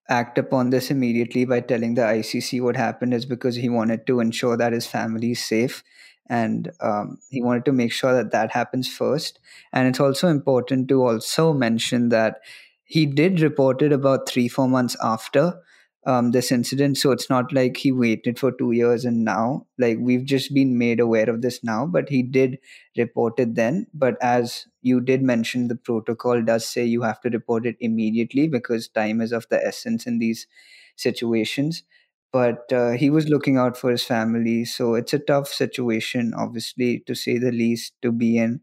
act 0.08 0.38
upon 0.40 0.72
this 0.72 0.90
immediately 0.90 1.46
by 1.46 1.60
telling 1.60 1.94
the 1.94 2.04
ICC 2.06 2.60
what 2.60 2.76
happened 2.76 3.14
is 3.14 3.26
because 3.26 3.56
he 3.56 3.70
wanted 3.70 4.08
to 4.08 4.20
ensure 4.20 4.58
that 4.58 4.74
his 4.74 4.88
family 4.88 5.32
is 5.32 5.44
safe 5.46 5.84
and 6.28 6.72
um, 6.82 7.20
he 7.30 7.42
wanted 7.42 7.66
to 7.66 7.72
make 7.72 7.92
sure 7.92 8.14
that 8.14 8.32
that 8.32 8.52
happens 8.52 8.88
first. 8.92 9.40
And 9.72 9.88
it's 9.88 10.00
also 10.00 10.28
important 10.30 10.88
to 10.90 11.04
also 11.06 11.54
mention 11.54 12.10
that 12.10 12.40
he 12.84 13.06
did 13.06 13.40
report 13.42 13.82
it 13.84 13.92
about 13.92 14.28
three, 14.28 14.48
four 14.48 14.68
months 14.68 14.96
after 15.04 15.62
um, 16.10 16.32
this 16.32 16.52
incident. 16.52 16.98
So 16.98 17.12
it's 17.12 17.30
not 17.30 17.54
like 17.54 17.78
he 17.78 17.92
waited 17.92 18.40
for 18.40 18.52
two 18.52 18.72
years 18.72 19.06
and 19.06 19.24
now, 19.24 19.68
like 19.78 19.98
we've 20.00 20.26
just 20.26 20.54
been 20.54 20.78
made 20.78 21.00
aware 21.00 21.30
of 21.30 21.42
this 21.42 21.64
now, 21.64 21.86
but 21.86 22.10
he 22.10 22.24
did 22.24 22.58
report 22.98 23.40
it 23.40 23.56
then. 23.56 23.88
But 23.94 24.18
as 24.22 24.66
you 24.82 25.02
did 25.02 25.22
mention, 25.22 25.68
the 25.68 25.76
protocol 25.76 26.42
does 26.42 26.66
say 26.68 26.86
you 26.86 27.04
have 27.04 27.22
to 27.22 27.30
report 27.30 27.66
it 27.66 27.78
immediately 27.80 28.48
because 28.48 28.88
time 28.88 29.22
is 29.22 29.32
of 29.32 29.48
the 29.50 29.64
essence 29.66 30.08
in 30.08 30.20
these 30.20 30.48
situations. 30.96 31.84
But 32.32 32.72
uh, 32.72 32.92
he 32.92 33.10
was 33.10 33.28
looking 33.28 33.58
out 33.58 33.76
for 33.78 33.90
his 33.92 34.04
family. 34.04 34.66
So 34.66 34.94
it's 34.96 35.14
a 35.14 35.20
tough 35.20 35.48
situation, 35.48 36.34
obviously, 36.38 37.00
to 37.08 37.16
say 37.16 37.38
the 37.40 37.52
least, 37.52 37.94
to 38.04 38.12
be 38.12 38.38
in. 38.38 38.62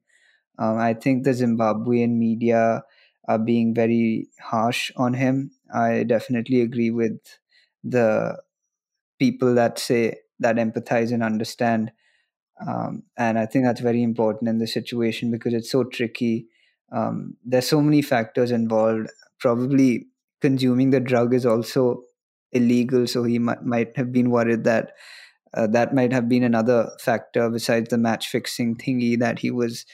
Um, 0.58 0.78
I 0.78 0.94
think 0.94 1.24
the 1.24 1.30
Zimbabwean 1.32 2.16
media 2.16 2.82
are 3.28 3.38
being 3.38 3.74
very 3.74 4.28
harsh 4.40 4.90
on 4.96 5.14
him. 5.14 5.50
I 5.74 6.04
definitely 6.04 6.60
agree 6.60 6.90
with 6.90 7.18
the 7.82 8.40
people 9.18 9.54
that 9.54 9.78
say 9.78 10.16
that 10.40 10.56
empathize 10.56 11.12
and 11.12 11.22
understand. 11.22 11.92
Um, 12.66 13.02
and 13.16 13.38
I 13.38 13.46
think 13.46 13.64
that's 13.64 13.80
very 13.80 14.02
important 14.02 14.48
in 14.48 14.58
this 14.58 14.72
situation 14.72 15.30
because 15.30 15.54
it's 15.54 15.70
so 15.70 15.84
tricky. 15.84 16.46
Um, 16.92 17.36
there's 17.44 17.68
so 17.68 17.80
many 17.80 18.02
factors 18.02 18.50
involved. 18.50 19.08
Probably 19.38 20.06
consuming 20.40 20.90
the 20.90 21.00
drug 21.00 21.34
is 21.34 21.44
also 21.44 22.02
illegal, 22.52 23.06
so 23.06 23.24
he 23.24 23.38
might, 23.38 23.96
have 23.96 24.12
been 24.12 24.30
worried 24.30 24.64
that 24.64 24.92
uh, 25.54 25.66
that 25.68 25.94
might 25.94 26.12
have 26.12 26.28
been 26.28 26.42
another 26.42 26.90
factor 27.00 27.48
besides 27.48 27.88
the 27.88 27.98
match 27.98 28.28
fixing 28.28 28.76
thingy 28.76 29.18
that 29.18 29.38
he 29.38 29.50
was 29.50 29.86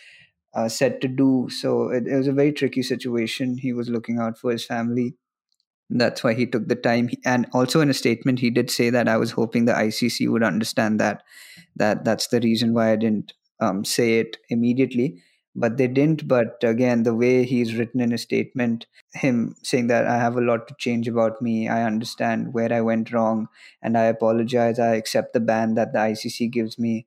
uh, 0.55 0.69
said 0.69 1.01
to 1.01 1.09
do. 1.09 1.49
So 1.51 1.89
it, 1.89 2.07
it, 2.07 2.17
was 2.17 2.27
a 2.27 2.33
very 2.33 2.53
tricky 2.53 2.83
situation. 2.83 3.59
He 3.59 3.73
was 3.73 3.89
looking 3.89 4.19
out 4.19 4.39
for 4.39 4.51
his 4.51 4.65
family. 4.65 5.15
That's 5.91 6.25
why 6.25 6.35
he 6.35 6.47
took 6.47 6.69
the 6.69 6.75
time. 6.75 7.11
And 7.25 7.47
also 7.53 7.81
in 7.81 7.91
a 7.91 7.95
statement, 7.95 8.39
he 8.39 8.51
did 8.51 8.71
say 8.71 8.91
that 8.91 9.09
I 9.09 9.17
was 9.17 9.33
hoping 9.33 9.65
the 9.65 9.73
ICC 9.73 10.31
would 10.31 10.43
understand 10.43 11.01
that. 11.01 11.23
That 11.77 12.05
that's 12.05 12.29
the 12.29 12.41
reason 12.41 12.75
why 12.75 12.93
I 12.93 12.97
didn't 12.97 13.33
um, 13.61 13.85
say 13.85 14.19
it 14.19 14.37
immediately. 14.49 15.23
But 15.55 15.77
they 15.77 15.87
didn't. 15.87 16.27
But 16.27 16.57
again, 16.63 17.03
the 17.03 17.15
way 17.15 17.45
he's 17.45 17.75
written 17.75 18.01
in 18.01 18.13
a 18.13 18.19
statement, 18.19 18.87
him 19.13 19.55
saying 19.63 19.89
that 19.89 20.07
I 20.07 20.17
have 20.17 20.37
a 20.37 20.41
lot 20.41 20.67
to 20.69 20.75
change 20.79 21.09
about 21.09 21.43
me. 21.43 21.69
I 21.69 21.85
understand 21.85 22.55
where 22.55 22.73
I 22.73 22.81
went 22.81 23.13
wrong, 23.13 23.49
and 23.83 23.99
I 23.99 24.05
apologize. 24.05 24.79
I 24.79 24.95
accept 24.95 25.35
the 25.35 25.41
ban 25.41 25.75
that 25.75 25.93
the 25.93 25.99
ICC 25.99 26.51
gives 26.51 26.79
me 26.79 27.07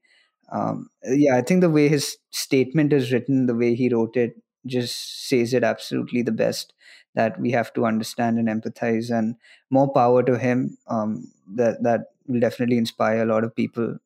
um, 0.52 0.90
yeah, 1.04 1.36
I 1.36 1.42
think 1.42 1.60
the 1.60 1.70
way 1.70 1.88
his 1.88 2.16
statement 2.30 2.92
is 2.92 3.12
written, 3.12 3.46
the 3.46 3.54
way 3.54 3.74
he 3.74 3.88
wrote 3.88 4.16
it, 4.16 4.34
just 4.66 5.28
says 5.28 5.54
it 5.54 5.64
absolutely 5.64 6.22
the 6.22 6.32
best. 6.32 6.72
That 7.14 7.40
we 7.40 7.50
have 7.50 7.72
to 7.74 7.86
understand 7.86 8.38
and 8.38 8.48
empathize, 8.48 9.10
and 9.10 9.34
more 9.68 9.92
power 9.92 10.22
to 10.22 10.38
him. 10.38 10.76
Um, 10.88 11.32
that 11.56 11.82
that 11.82 12.12
will 12.28 12.40
definitely 12.40 12.78
inspire 12.78 13.22
a 13.22 13.26
lot 13.26 13.42
of 13.44 13.54
people. 13.54 13.96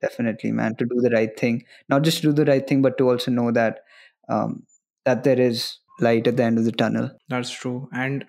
Definitely, 0.00 0.52
man, 0.52 0.76
to 0.76 0.86
do 0.86 1.00
the 1.00 1.10
right 1.10 1.38
thing. 1.38 1.64
Not 1.88 2.02
just 2.02 2.22
to 2.22 2.28
do 2.28 2.32
the 2.32 2.44
right 2.50 2.66
thing, 2.66 2.80
but 2.80 2.96
to 2.98 3.10
also 3.10 3.30
know 3.30 3.50
that 3.50 3.80
um, 4.28 4.62
that 5.04 5.24
there 5.24 5.40
is 5.40 5.78
light 6.00 6.26
at 6.26 6.36
the 6.36 6.44
end 6.44 6.58
of 6.58 6.64
the 6.64 6.72
tunnel. 6.72 7.10
That's 7.28 7.50
true. 7.50 7.88
And 7.92 8.24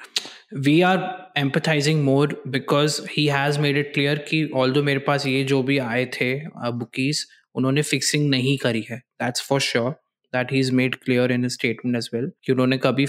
we 0.65 0.83
are 0.83 1.27
empathizing 1.37 2.01
more 2.03 2.27
because 2.49 3.05
he 3.07 3.27
has 3.27 3.59
made 3.59 3.77
it 3.77 3.93
clear 3.93 4.15
कि 4.15 4.49
although 4.53 4.83
मेरे 4.83 4.99
पास 5.07 5.25
ये 5.25 5.43
जो 5.43 5.61
भी 5.63 5.77
आए 5.77 6.05
थे 6.19 6.31
bookies 6.79 7.25
उन्होंने 7.54 7.82
fixing 7.82 8.28
नहीं 8.30 8.56
करी 8.58 8.84
है। 8.90 8.98
That's 9.22 9.42
for 9.48 9.60
sure 9.60 9.90
that 10.32 10.52
he 10.52 10.58
is 10.60 10.72
made 10.72 10.94
clear 10.94 11.32
in 11.32 11.48
statement 11.48 11.96
as 11.96 12.10
well 12.14 12.30
कि 12.44 12.52
उन्होंने 12.52 12.78
कभी 12.78 13.06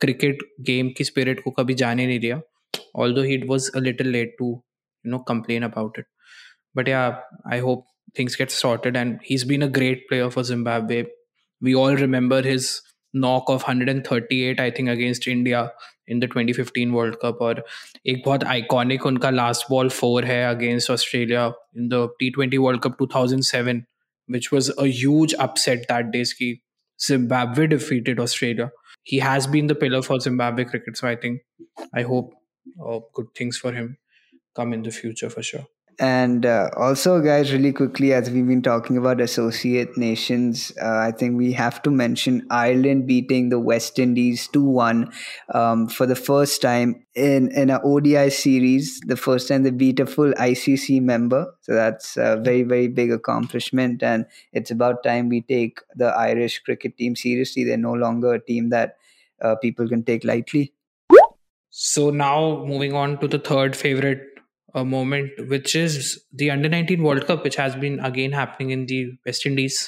क्रिकेट 0.00 0.38
गेम 0.60 0.88
की 0.88 1.04
स्पिरिट 1.04 1.40
को 1.44 1.50
कभी 1.50 1.74
जाने 1.74 2.06
नहीं 2.06 2.18
दिया 2.20 2.40
although 3.14 3.22
he 3.22 3.38
was 3.46 3.70
a 3.76 3.80
little 3.80 4.08
late 4.08 4.36
to 4.38 4.50
you 5.06 5.10
know 5.10 5.18
complain 5.28 5.62
about 5.62 5.98
it 5.98 6.06
but 6.76 6.88
yeah 6.88 7.04
I 7.52 7.58
hope 7.58 7.86
things 8.16 8.36
get 8.36 8.50
sorted 8.50 8.96
and 8.96 9.20
he's 9.22 9.44
been 9.44 9.62
a 9.62 9.68
great 9.68 10.08
player 10.08 10.30
for 10.30 10.42
Zimbabwe. 10.42 11.04
We 11.62 11.74
all 11.74 11.94
remember 11.94 12.42
his 12.42 12.82
knock 13.14 13.48
of 13.48 13.62
138 13.62 14.60
I 14.60 14.70
think, 14.70 14.88
against 14.88 15.26
India. 15.26 15.70
In 16.08 16.20
the 16.20 16.28
2015 16.32 16.92
world 16.92 17.14
cup 17.22 17.38
और 17.42 17.64
एक 18.06 18.22
बहुत 18.26 18.44
iconic 18.54 19.06
उनका 19.06 19.30
last 19.30 19.66
ball 19.70 19.88
four 19.98 20.24
है 20.24 20.42
against 20.54 20.90
Australia 20.90 21.46
in 21.76 21.88
the 21.88 22.08
T 22.18 22.30
twenty 22.30 22.58
world 22.66 22.82
cup 22.86 22.96
2007 23.02 23.82
which 24.28 24.50
was 24.52 24.68
a 24.78 24.86
huge 24.86 25.34
upset 25.38 25.86
that 25.88 26.10
day 26.10 26.24
ki 26.38 26.62
Zimbabwe 27.00 27.66
defeated 27.66 28.18
Australia. 28.18 28.70
He 29.02 29.18
has 29.18 29.46
been 29.46 29.66
the 29.66 29.74
pillar 29.74 30.02
for 30.02 30.18
Zimbabwe 30.20 30.64
cricket, 30.64 30.96
so 30.96 31.08
I 31.08 31.16
think 31.16 31.42
I 31.94 32.02
hope 32.02 32.34
uh, 32.84 33.00
good 33.12 33.26
things 33.34 33.58
for 33.58 33.72
him 33.72 33.96
come 34.54 34.72
in 34.72 34.82
the 34.82 34.90
future 34.90 35.30
for 35.30 35.42
sure. 35.42 35.66
And 35.98 36.44
uh, 36.44 36.68
also, 36.76 37.22
guys, 37.22 37.52
really 37.52 37.72
quickly, 37.72 38.12
as 38.12 38.30
we've 38.30 38.46
been 38.46 38.60
talking 38.60 38.98
about 38.98 39.18
associate 39.18 39.96
nations, 39.96 40.70
uh, 40.82 40.98
I 40.98 41.10
think 41.10 41.38
we 41.38 41.52
have 41.52 41.80
to 41.82 41.90
mention 41.90 42.46
Ireland 42.50 43.06
beating 43.06 43.48
the 43.48 43.58
West 43.58 43.98
Indies 43.98 44.46
2 44.48 44.62
1 44.62 45.10
um, 45.54 45.88
for 45.88 46.04
the 46.04 46.14
first 46.14 46.60
time 46.60 47.02
in, 47.14 47.50
in 47.52 47.70
an 47.70 47.80
ODI 47.82 48.28
series. 48.28 49.00
The 49.06 49.16
first 49.16 49.48
time 49.48 49.62
they 49.62 49.70
beat 49.70 49.98
a 49.98 50.04
full 50.04 50.32
ICC 50.34 51.00
member. 51.00 51.54
So 51.62 51.72
that's 51.72 52.18
a 52.18 52.36
very, 52.36 52.62
very 52.62 52.88
big 52.88 53.10
accomplishment. 53.10 54.02
And 54.02 54.26
it's 54.52 54.70
about 54.70 55.02
time 55.02 55.30
we 55.30 55.40
take 55.40 55.80
the 55.94 56.08
Irish 56.08 56.58
cricket 56.58 56.98
team 56.98 57.16
seriously. 57.16 57.64
They're 57.64 57.78
no 57.78 57.94
longer 57.94 58.34
a 58.34 58.44
team 58.44 58.68
that 58.68 58.98
uh, 59.40 59.56
people 59.56 59.88
can 59.88 60.02
take 60.02 60.24
lightly. 60.24 60.74
So 61.70 62.10
now 62.10 62.64
moving 62.66 62.92
on 62.92 63.18
to 63.20 63.28
the 63.28 63.38
third 63.38 63.76
favorite 63.76 64.35
a 64.76 64.84
moment, 64.84 65.30
which 65.48 65.74
is 65.74 66.18
the 66.32 66.50
Under 66.50 66.68
19 66.68 67.02
World 67.02 67.26
Cup, 67.26 67.44
which 67.44 67.56
has 67.56 67.76
been 67.76 67.98
again 68.00 68.32
happening 68.32 68.70
in 68.70 68.86
the 68.86 69.00
West 69.26 69.46
Indies. 69.46 69.78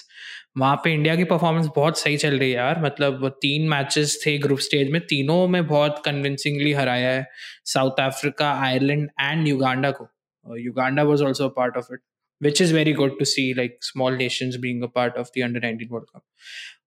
वहाँ 0.59 0.77
पे 0.77 0.93
India 0.93 1.17
की 1.17 1.25
performance 1.25 1.67
बहुत 1.77 1.99
सही 1.99 2.17
चल 2.17 2.39
रही 2.39 2.51
है 2.51 2.57
यार। 2.57 2.83
मतलब 2.85 3.29
तीन 3.43 3.69
मैचेस 3.69 4.23
थे 4.27 4.39
ग्रुप 4.39 4.59
स्टेज 4.59 4.91
में। 4.91 5.01
तीनों 5.01 5.49
में 5.49 5.67
बहुत 5.67 6.03
कन्विंसिंगली 6.05 6.73
हराया 6.73 7.11
है 7.11 7.27
South 7.65 8.01
Africa 8.01 8.53
Ireland 8.53 9.11
and 9.21 9.49
Uganda 9.49 9.91
को। 9.91 10.09
Uganda 10.57 11.03
was 11.03 11.23
also 11.23 11.49
part 11.49 11.77
of 11.77 11.87
it 11.93 12.01
which 12.43 12.63
is 12.63 12.75
very 12.75 12.93
good 12.93 13.19
to 13.19 13.25
see 13.25 13.55
like 13.55 13.79
small 13.83 14.17
nations 14.17 14.57
being 14.57 14.83
a 14.83 14.87
part 14.87 15.17
of 15.17 15.29
the 15.39 15.43
under 15.43 15.61
19 15.61 15.91
world 15.91 16.07
cup 16.17 16.23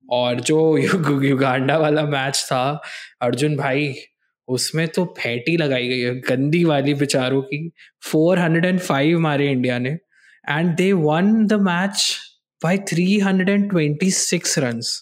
और 0.10 0.39
जो 0.39 0.77
Uganda 1.24 1.77
वाला 1.77 2.03
मैच 2.03 2.43
था 2.46 2.81
अर्जुन 3.22 3.58
भाई 3.58 3.96
उसमें 4.51 4.88
तो 4.88 5.03
फैटी 5.20 5.55
लगाई 5.58 5.88
गई 5.88 6.00
है, 6.00 6.13
गंदी 6.20 6.63
वाली 6.63 6.93
बिचारों 6.93 7.41
की। 7.41 7.60
405 8.05 9.15
मारे 9.20 9.50
इंडिया 9.51 9.77
ने 9.79 9.89
and 10.50 10.75
they 10.75 10.91
won 10.93 11.46
the 11.48 11.60
match 11.62 12.17
by 12.62 12.77
326 12.89 14.58
runs 14.60 14.93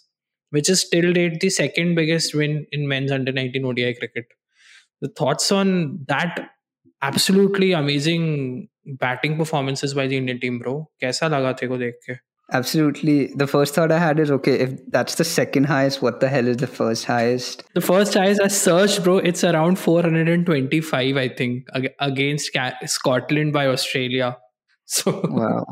which 0.54 0.70
is 0.70 0.80
still 0.80 1.14
date 1.14 1.46
the 1.46 1.50
second 1.50 1.96
biggest 1.96 2.36
win 2.36 2.64
in 2.74 2.88
मैं 2.88 3.00
under 3.08 3.34
19 3.34 3.66
ODI 3.66 3.94
cricket 3.94 4.34
the 5.04 5.12
thoughts 5.22 5.54
on 5.54 5.74
that 6.14 6.40
absolutely 7.02 7.72
amazing 7.74 8.26
batting 9.04 9.38
performances 9.38 9.94
by 9.94 10.08
the 10.08 10.12
Indian 10.14 10.38
team 10.38 10.60
pro 10.60 10.74
कैसा 11.02 11.28
लगा 11.28 11.52
तेरे 11.52 11.70
को 11.70 11.78
देख 11.78 12.00
के? 12.06 12.29
Absolutely. 12.52 13.28
The 13.36 13.46
first 13.46 13.76
thought 13.76 13.92
I 13.92 14.00
had 14.00 14.20
is 14.20 14.32
okay, 14.32 14.60
if 14.60 14.80
that's 14.88 15.16
the 15.16 15.24
second 15.24 15.66
highest, 15.66 16.02
what 16.02 16.20
the 16.20 16.28
hell 16.28 16.48
is 16.48 16.58
the 16.58 16.68
first 16.68 17.06
highest? 17.06 17.64
The 17.76 17.82
first 17.82 18.16
highest 18.16 18.42
I 18.42 18.48
searched, 18.48 19.04
bro, 19.04 19.18
it's 19.18 19.44
around 19.44 19.78
425, 19.78 21.18
I 21.18 21.30
think, 21.30 21.68
against 22.00 22.52
Scotland 22.86 23.54
by 23.54 23.68
Australia. 23.68 24.38
So 24.92 25.22
Wow. 25.24 25.66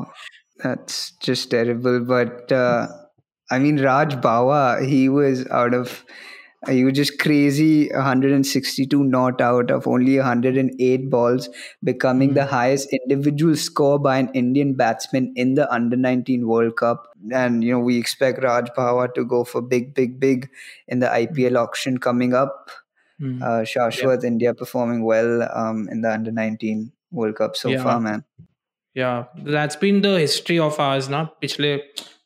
That's 0.62 1.10
just 1.20 1.50
terrible. 1.50 2.04
But 2.04 2.52
uh, 2.52 2.86
I 3.50 3.58
mean, 3.58 3.80
Raj 3.80 4.14
Bawa, 4.14 4.86
he 4.86 5.08
was 5.08 5.44
out 5.50 5.74
of 5.74 6.04
uh, 6.66 6.72
you 6.72 6.90
just 6.90 7.20
crazy 7.20 7.88
162 7.90 9.04
not 9.04 9.40
out 9.40 9.70
of 9.70 9.86
only 9.86 10.16
108 10.16 11.08
balls 11.08 11.48
becoming 11.84 12.30
mm-hmm. 12.30 12.34
the 12.34 12.44
hmm. 12.44 12.50
highest 12.50 12.92
individual 12.92 13.54
score 13.54 13.96
by 13.96 14.18
an 14.18 14.28
indian 14.34 14.74
batsman 14.74 15.32
in 15.36 15.54
the 15.54 15.72
under 15.72 15.96
19 15.96 16.48
world 16.48 16.76
cup 16.76 17.06
and 17.32 17.62
you 17.62 17.70
know 17.70 17.78
we 17.78 17.96
expect 17.96 18.42
raj 18.42 18.70
bhawa 18.76 19.06
to 19.14 19.24
go 19.24 19.44
for 19.44 19.62
big 19.62 19.94
big 19.94 20.18
big 20.18 20.50
in 20.88 20.98
the 20.98 21.06
hmm. 21.06 21.14
ipl 21.14 21.56
auction 21.56 21.96
coming 21.96 22.34
up 22.34 22.72
mm-hmm. 23.20 23.40
uh, 23.40 23.60
Shashwat, 23.60 24.22
yeah. 24.24 24.28
india 24.28 24.52
performing 24.52 25.04
well 25.04 25.48
um, 25.54 25.88
in 25.92 26.00
the 26.00 26.12
under 26.12 26.32
19 26.32 26.90
world 27.12 27.36
cup 27.36 27.54
so 27.54 27.68
yeah. 27.68 27.84
far 27.84 28.00
man 28.00 28.24
yeah 28.94 29.26
that's 29.44 29.76
been 29.76 30.02
the 30.02 30.18
history 30.18 30.58
of 30.58 30.80
ours 30.80 31.08
now 31.08 31.32
pichle 31.40 31.80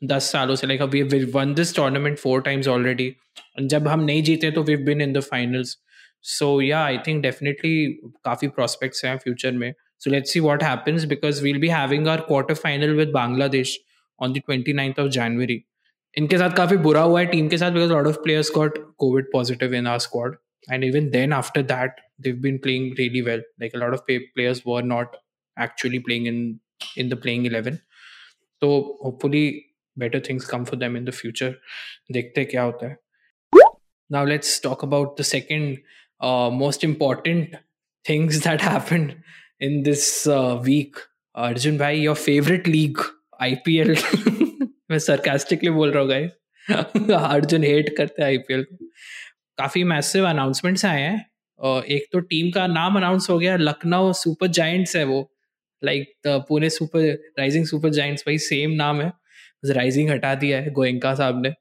दस 0.05 0.31
सालों 0.33 0.55
से 0.55 0.67
like 0.67 0.83
we 0.83 1.03
won 1.35 1.55
this 1.55 1.75
tournament 1.77 2.19
four 2.19 2.43
times 2.43 2.69
already 2.69 3.15
जब 3.61 3.89
हम 3.89 4.01
नहीं 4.01 4.23
जीते 4.23 4.51
तो 4.51 4.63
we 4.63 4.77
been 4.77 5.01
in 5.01 5.13
the 5.13 5.21
finals 5.21 5.77
so 6.23 6.61
yeah 6.63 6.85
I 6.85 6.99
think 7.07 7.23
definitely 7.23 7.87
काफ़ी 8.25 8.49
prospects 8.49 9.05
हैं 9.05 9.17
फ्यूचर 9.19 9.53
में. 9.53 9.73
So 9.99 10.11
let's 10.11 10.33
see 10.33 10.41
what 10.41 10.63
happens 10.63 11.05
because 11.05 11.43
we'll 11.45 11.59
be 11.59 11.69
having 11.69 12.09
our 12.09 12.21
quarter 12.21 12.55
final 12.55 12.95
with 12.95 13.09
Bangladesh 13.09 13.79
on 14.23 14.33
the 14.33 14.39
twenty 14.47 14.73
ninth 14.73 15.01
of 15.01 15.09
January 15.09 15.63
इनके 16.19 16.39
साथ 16.39 16.57
काफ़ी 16.57 16.77
बुरा 16.77 17.01
हुआ 17.01 17.21
है 17.21 17.27
team 17.27 17.49
के 17.49 17.59
साथ 17.59 17.71
because 17.71 17.91
lot 17.91 18.07
of 18.07 18.17
players 18.23 18.51
got 18.55 18.79
covid 18.99 19.27
positive 19.33 19.75
in 19.75 19.87
our 19.87 19.99
squad 19.99 20.37
and 20.73 20.85
even 20.85 21.11
then 21.11 21.33
after 21.33 21.63
that 21.63 22.01
they've 22.23 22.43
been 22.43 22.59
playing 22.59 22.95
really 22.99 23.23
well. 23.23 23.41
Like, 23.61 23.73
a 23.75 23.79
lot 23.79 23.95
of 23.95 24.03
players 24.07 24.65
were 24.65 24.83
not 24.83 25.17
actually 25.57 26.01
playing 26.01 26.27
in 26.27 26.61
in 26.97 27.09
the 27.09 27.17
playing 27.17 27.47
11 27.47 27.79
so, 28.63 28.69
hopefully 29.03 29.67
better 29.97 30.21
things 30.21 30.45
come 30.45 30.65
for 30.65 30.77
them 30.77 30.97
in 30.97 31.05
the 31.05 31.13
future 31.13 31.55
dekhte 32.13 32.43
kya 32.53 32.67
hota 32.67 32.91
hai 32.91 33.67
now 34.11 34.25
let's 34.25 34.59
talk 34.61 34.83
about 34.83 35.17
the 35.17 35.25
second 35.25 35.79
uh, 36.21 36.51
most 36.51 36.85
important 36.85 37.57
things 38.05 38.41
that 38.41 38.61
happened 38.61 39.17
in 39.61 39.83
this 39.83 40.27
uh, 40.27 40.61
week 40.71 41.03
arjun 41.35 41.83
bhai 41.85 41.95
your 41.95 42.19
favorite 42.29 42.73
league 42.77 43.05
ipl 43.41 43.95
मैं 44.91 44.99
sarcastically 44.99 45.71
बोल 45.71 45.91
रहा 45.93 46.03
हूँ 46.03 46.09
guys 46.09 46.31
Arjun 47.15 47.65
hate 47.65 47.97
करते 47.97 48.23
हैं 48.23 48.29
IPL 48.29 48.63
को 48.63 48.77
काफ़ी 49.59 49.85
massive 49.85 50.29
announcements 50.29 50.85
आए 50.85 51.01
हैं 51.01 51.85
एक 51.97 52.07
तो 52.13 52.21
टीम 52.33 52.51
का 52.51 52.67
नाम 52.67 52.97
अनाउंस 52.97 53.31
हो 53.31 53.39
गया 53.39 53.57
लखनऊ 53.57 54.13
सुपर 54.13 54.47
जाइंट्स 54.47 54.97
है 54.97 55.05
वो 55.05 55.21
like 55.85 56.13
Pune 56.27 56.71
super 56.71 57.09
rising 57.39 57.67
super 57.67 57.91
giants 57.91 58.23
भाई 58.23 58.39
सेम 58.39 58.71
नाम 58.71 59.01
है 59.01 59.13
राइजिंग 59.76 60.10
हटा 60.10 60.34
दिया 60.44 60.60
है 60.62 60.72
गोयंका 60.80 61.14
साहब 61.16 61.42
ने 61.46 61.52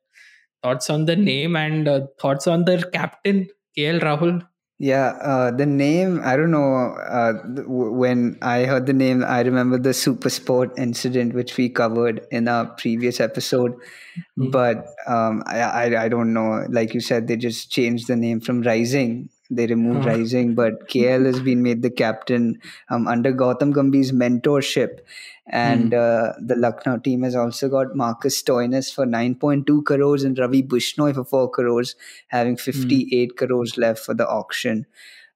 thoughts 0.67 0.91
on 0.91 1.05
the 1.07 1.19
name 1.19 1.57
and 1.57 1.89
thoughts 2.25 2.49
on 2.49 2.65
the 2.65 2.83
captain 2.97 3.41
K 3.75 3.83
L 3.87 4.01
Rahul 4.01 4.43
Yeah, 4.79 5.17
uh, 5.23 5.51
the 5.53 5.65
name, 5.65 6.21
I 6.23 6.37
don't 6.37 6.51
know. 6.51 6.95
Uh, 7.19 7.33
when 7.67 8.37
I 8.43 8.65
heard 8.65 8.85
the 8.85 8.93
name, 8.93 9.23
I 9.25 9.41
remember 9.41 9.79
the 9.79 9.95
Super 9.95 10.29
Sport 10.29 10.75
incident, 10.79 11.33
which 11.35 11.57
we 11.57 11.71
covered 11.71 12.21
in 12.31 12.47
our 12.47 12.67
previous 12.67 13.19
episode. 13.19 13.73
Mm-hmm. 13.73 14.51
But 14.51 14.85
um, 15.07 15.43
I, 15.47 15.61
I, 15.61 16.03
I, 16.03 16.09
don't 16.09 16.35
know. 16.35 16.67
Like 16.69 16.93
you 16.93 17.01
said, 17.01 17.27
they 17.27 17.37
just 17.37 17.71
changed 17.71 18.07
the 18.09 18.17
name 18.17 18.39
from 18.41 18.61
Rising 18.61 19.31
they 19.52 19.68
removed 19.68 20.08
oh. 20.08 20.10
Rising, 20.10 20.56
but 20.56 20.88
KL 20.88 21.26
has 21.26 21.42
been 21.42 21.62
made 21.62 21.82
the 21.82 21.90
captain 21.90 22.60
um, 22.90 23.08
under 23.08 23.34
Gautam 23.34 23.74
Gambhir's 23.74 24.12
mentorship. 24.12 25.00
And 25.48 25.92
mm. 25.92 25.98
uh, 25.98 26.34
the 26.42 26.56
Lucknow 26.56 27.00
team 27.00 27.24
has 27.24 27.36
also 27.36 27.68
got 27.68 27.96
Marcus 27.96 28.42
Stoinis 28.42 28.94
for 28.94 29.06
9.2 29.06 29.84
crores 29.84 30.24
and 30.24 30.40
Ravi 30.40 30.64
Bishnoi 30.64 31.14
for 31.14 31.26
4 31.26 31.50
crores, 31.50 31.96
having 32.30 32.54
hmm. 32.54 32.64
58 32.64 33.32
mm. 33.32 33.38
crores 33.38 33.78
left 33.78 34.00
for 34.00 34.14
the 34.14 34.28
auction. 34.28 34.86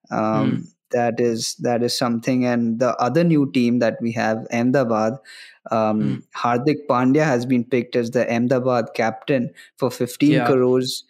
Um, 0.10 0.20
mm. 0.20 0.68
that 0.92 1.20
is 1.20 1.56
that 1.56 1.84
is 1.84 1.98
something. 1.98 2.46
And 2.46 2.80
the 2.80 2.96
other 2.96 3.26
new 3.26 3.52
team 3.52 3.80
that 3.80 3.98
we 4.02 4.14
have, 4.14 4.48
Ahmedabad, 4.52 5.14
um, 5.72 6.02
Hmm. 6.02 6.16
Hardik 6.36 6.88
Pandya 6.88 7.26
has 7.26 7.46
been 7.46 7.64
picked 7.66 7.96
as 7.96 8.12
the 8.12 8.32
Ahmedabad 8.32 8.94
captain 8.94 9.52
for 9.78 9.92
15 9.92 10.32
Yeah. 10.32 10.48
crores. 10.48 11.04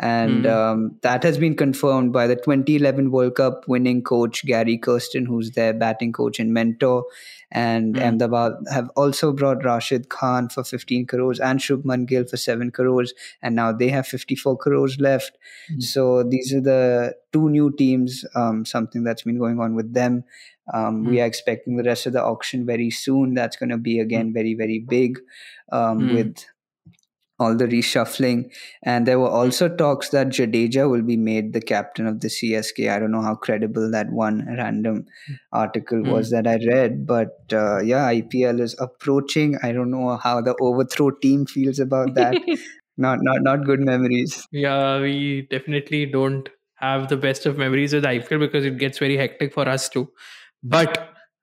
And 0.00 0.44
Hmm. 0.44 0.46
um, 0.46 0.96
that 1.02 1.22
has 1.24 1.38
been 1.38 1.56
confirmed 1.56 2.12
by 2.12 2.26
the 2.26 2.36
2011 2.36 3.10
World 3.10 3.36
Cup 3.36 3.66
winning 3.66 4.02
coach 4.02 4.44
Gary 4.44 4.76
Kirsten, 4.78 5.24
who's 5.26 5.52
their 5.52 5.72
batting 5.72 6.12
coach 6.12 6.38
and 6.38 6.52
mentor. 6.52 7.04
And 7.50 7.98
Hmm. 7.98 8.02
Ahmedabad 8.02 8.52
have 8.70 8.90
also 8.96 9.32
brought 9.32 9.64
Rashid 9.64 10.10
Khan 10.10 10.50
for 10.50 10.62
15 10.62 11.06
crores 11.06 11.40
and 11.40 11.58
Shubman 11.58 12.06
Gill 12.06 12.24
for 12.26 12.36
7 12.36 12.70
crores. 12.70 13.14
And 13.42 13.56
now 13.56 13.72
they 13.72 13.88
have 13.88 14.06
54 14.06 14.56
crores 14.58 15.00
left. 15.00 15.38
Hmm. 15.68 15.80
So 15.80 16.22
these 16.22 16.52
are 16.52 16.60
the 16.60 17.16
two 17.32 17.48
new 17.48 17.72
teams, 17.74 18.24
um, 18.34 18.64
something 18.66 19.04
that's 19.04 19.22
been 19.22 19.38
going 19.38 19.58
on 19.58 19.74
with 19.74 19.94
them. 19.94 20.24
Um, 20.74 21.06
We 21.06 21.18
Hmm. 21.18 21.22
are 21.22 21.26
expecting 21.26 21.76
the 21.76 21.82
rest 21.82 22.06
of 22.06 22.12
the 22.12 22.22
auction 22.22 22.66
very 22.66 22.90
soon. 22.90 23.32
That's 23.34 23.56
going 23.56 23.70
to 23.70 23.78
be 23.78 24.00
again 24.00 24.32
very, 24.34 24.54
very 24.54 24.80
big 24.80 25.18
um, 25.72 26.08
Hmm. 26.08 26.08
with 26.08 26.44
all 27.39 27.55
the 27.57 27.65
reshuffling. 27.65 28.51
And 28.83 29.07
there 29.07 29.19
were 29.19 29.29
also 29.29 29.67
talks 29.67 30.09
that 30.09 30.27
Jadeja 30.27 30.89
will 30.89 31.01
be 31.01 31.17
made 31.17 31.53
the 31.53 31.61
captain 31.61 32.05
of 32.07 32.19
the 32.21 32.29
CSK. 32.29 32.89
I 32.89 32.99
don't 32.99 33.11
know 33.11 33.21
how 33.21 33.35
credible 33.35 33.89
that 33.91 34.11
one 34.11 34.45
random 34.57 35.05
article 35.51 36.03
Hmm. 36.03 36.09
was 36.11 36.29
that 36.31 36.47
I 36.47 36.57
read, 36.67 37.05
but 37.07 37.51
uh, 37.51 37.79
yeah, 37.79 38.05
IPL 38.05 38.59
is 38.59 38.75
approaching. 38.79 39.57
I 39.63 39.71
don't 39.71 39.91
know 39.91 40.17
how 40.17 40.41
the 40.41 40.55
overthrow 40.61 41.11
team 41.11 41.45
feels 41.45 41.79
about 41.79 42.13
that. 42.15 42.37
not, 42.97 43.19
not, 43.21 43.41
not 43.41 43.65
good 43.65 43.79
memories. 43.79 44.47
yeah, 44.51 44.99
we 45.01 45.47
definitely 45.49 46.05
don't 46.05 46.49
have 46.75 47.07
the 47.09 47.17
best 47.17 47.45
of 47.45 47.57
memories 47.57 47.93
with 47.93 48.05
IPL 48.05 48.39
because 48.39 48.65
it 48.65 48.77
gets 48.77 48.99
very 48.99 49.17
hectic 49.17 49.53
for 49.53 49.67
us 49.67 49.89
too. 49.89 50.09
But 50.63 50.97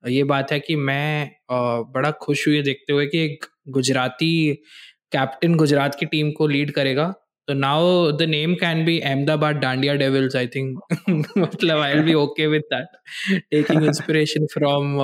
ये 0.08 0.22
बात 0.24 0.52
है 0.52 0.58
कि 0.60 0.76
मैं 0.76 1.26
अ, 1.50 1.82
बड़ा 1.94 2.10
खुश 2.22 2.46
हुई 2.48 2.60
देखते 2.62 2.92
हुए 2.92 3.06
कि 3.06 3.18
एक 3.24 3.44
गुजराती 3.68 4.30
कैप्टन 5.11 5.55
गुजरात 5.55 5.95
की 5.95 6.05
टीम 6.05 6.31
को 6.31 6.47
लीड 6.47 6.71
करेगा। 6.71 7.13
तो 7.47 7.53
now 7.53 8.11
the 8.11 8.21
name 8.21 8.53
can 8.55 8.83
be 8.85 8.97
Ahmedabad 8.99 9.55
dandiya 9.55 9.93
devils 9.93 10.35
I 10.35 10.47
think 10.47 10.79
मतलब 11.37 11.79
I 11.79 11.93
will 11.93 12.03
be 12.03 12.13
okay 12.13 12.47
with 12.47 12.61
that 12.73 13.41
taking 13.51 13.83
inspiration 13.85 14.45
from 14.53 14.97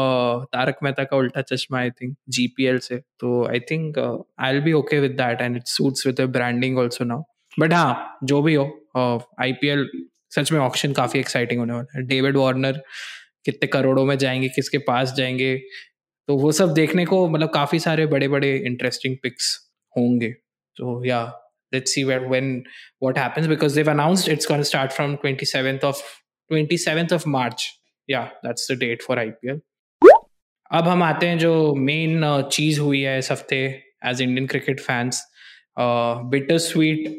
Taarak 0.53 0.79
Mehta 0.83 1.03
Ka 1.03 1.17
Ooltah 1.17 1.41
Chashmah 1.41 1.79
I 1.79 1.89
think 1.91 2.15
GPL 2.29 2.79
से। 2.79 2.97
तो 2.97 3.45
I 3.47 3.59
think 3.71 3.99
I 4.39 4.53
will 4.53 4.61
be 4.61 4.73
okay 4.73 4.99
with 4.99 5.11
that 5.11 5.41
and 5.41 5.55
it 5.55 5.67
suits 5.67 6.07
with 6.07 6.21
branding 6.31 6.79
also 6.79 7.05
now 7.05 7.23
but 7.59 7.73
हाँ 7.73 8.17
जो 8.23 8.41
भी 8.41 8.55
हो 8.55 8.65
IPL 9.41 9.87
सच 10.31 10.51
में 10.51 10.59
auction 10.59 10.93
काफ़ी 10.93 11.19
exciting 11.19 11.59
होने 11.59 11.73
वाला 11.73 11.97
है। 11.97 12.05
डेविड 12.07 12.37
वार्नर 12.37 12.81
कितने 13.45 13.67
करोड़ों 13.67 14.05
में 14.05 14.17
जाएँगे, 14.17 14.47
किसके 14.47 14.77
पास 14.77 15.13
जाएँगे? 15.13 15.55
तो 16.27 16.37
वो 16.37 16.51
सब 16.51 16.73
देखने 16.73 17.05
को 17.05 17.27
मतलब 17.29 17.49
काफ़ी 17.49 17.79
सारे 17.79 18.05
बड़े 18.05 18.27
बड़े 18.27 18.55
इंटरेस्टिंग 18.57 19.15
पिक्स 19.23 19.57
होंगे। 19.97 20.31
तो 20.77 21.03
या, 21.05 21.21
let's 21.71 21.93
see 21.95 22.01
where, 22.07 22.23
when, 22.31 22.47
what 22.99 23.17
happens, 23.17 23.47
because 23.47 23.75
they've 23.75 23.91
announced 23.91 24.27
it's 24.27 24.47
going 24.47 24.61
to 24.61 24.69
start 24.69 24.93
from 24.93 25.17
27th 25.19 25.85
of 25.89 26.01
27th 26.51 27.13
of 27.17 27.27
march. 27.35 27.67
Yeah, 28.09 28.29
that's 28.43 28.65
the 28.71 28.75
date 28.75 29.05
for 29.07 29.17
ipl 29.25 29.59
अब 30.71 30.87
हम 30.87 31.03
आते 31.03 31.27
हैं 31.27 31.37
जो 31.37 31.53
मेन 31.75 32.21
चीज़ 32.51 32.79
हुई 32.79 32.99
है 33.01 33.17
इस 33.19 33.31
हफ़्ते 33.31 33.57
as 34.07 34.21
Indian 34.21 34.47
cricket 34.47 34.79
fans 34.79 35.21
bitter 35.79 36.57
sweet 36.57 37.09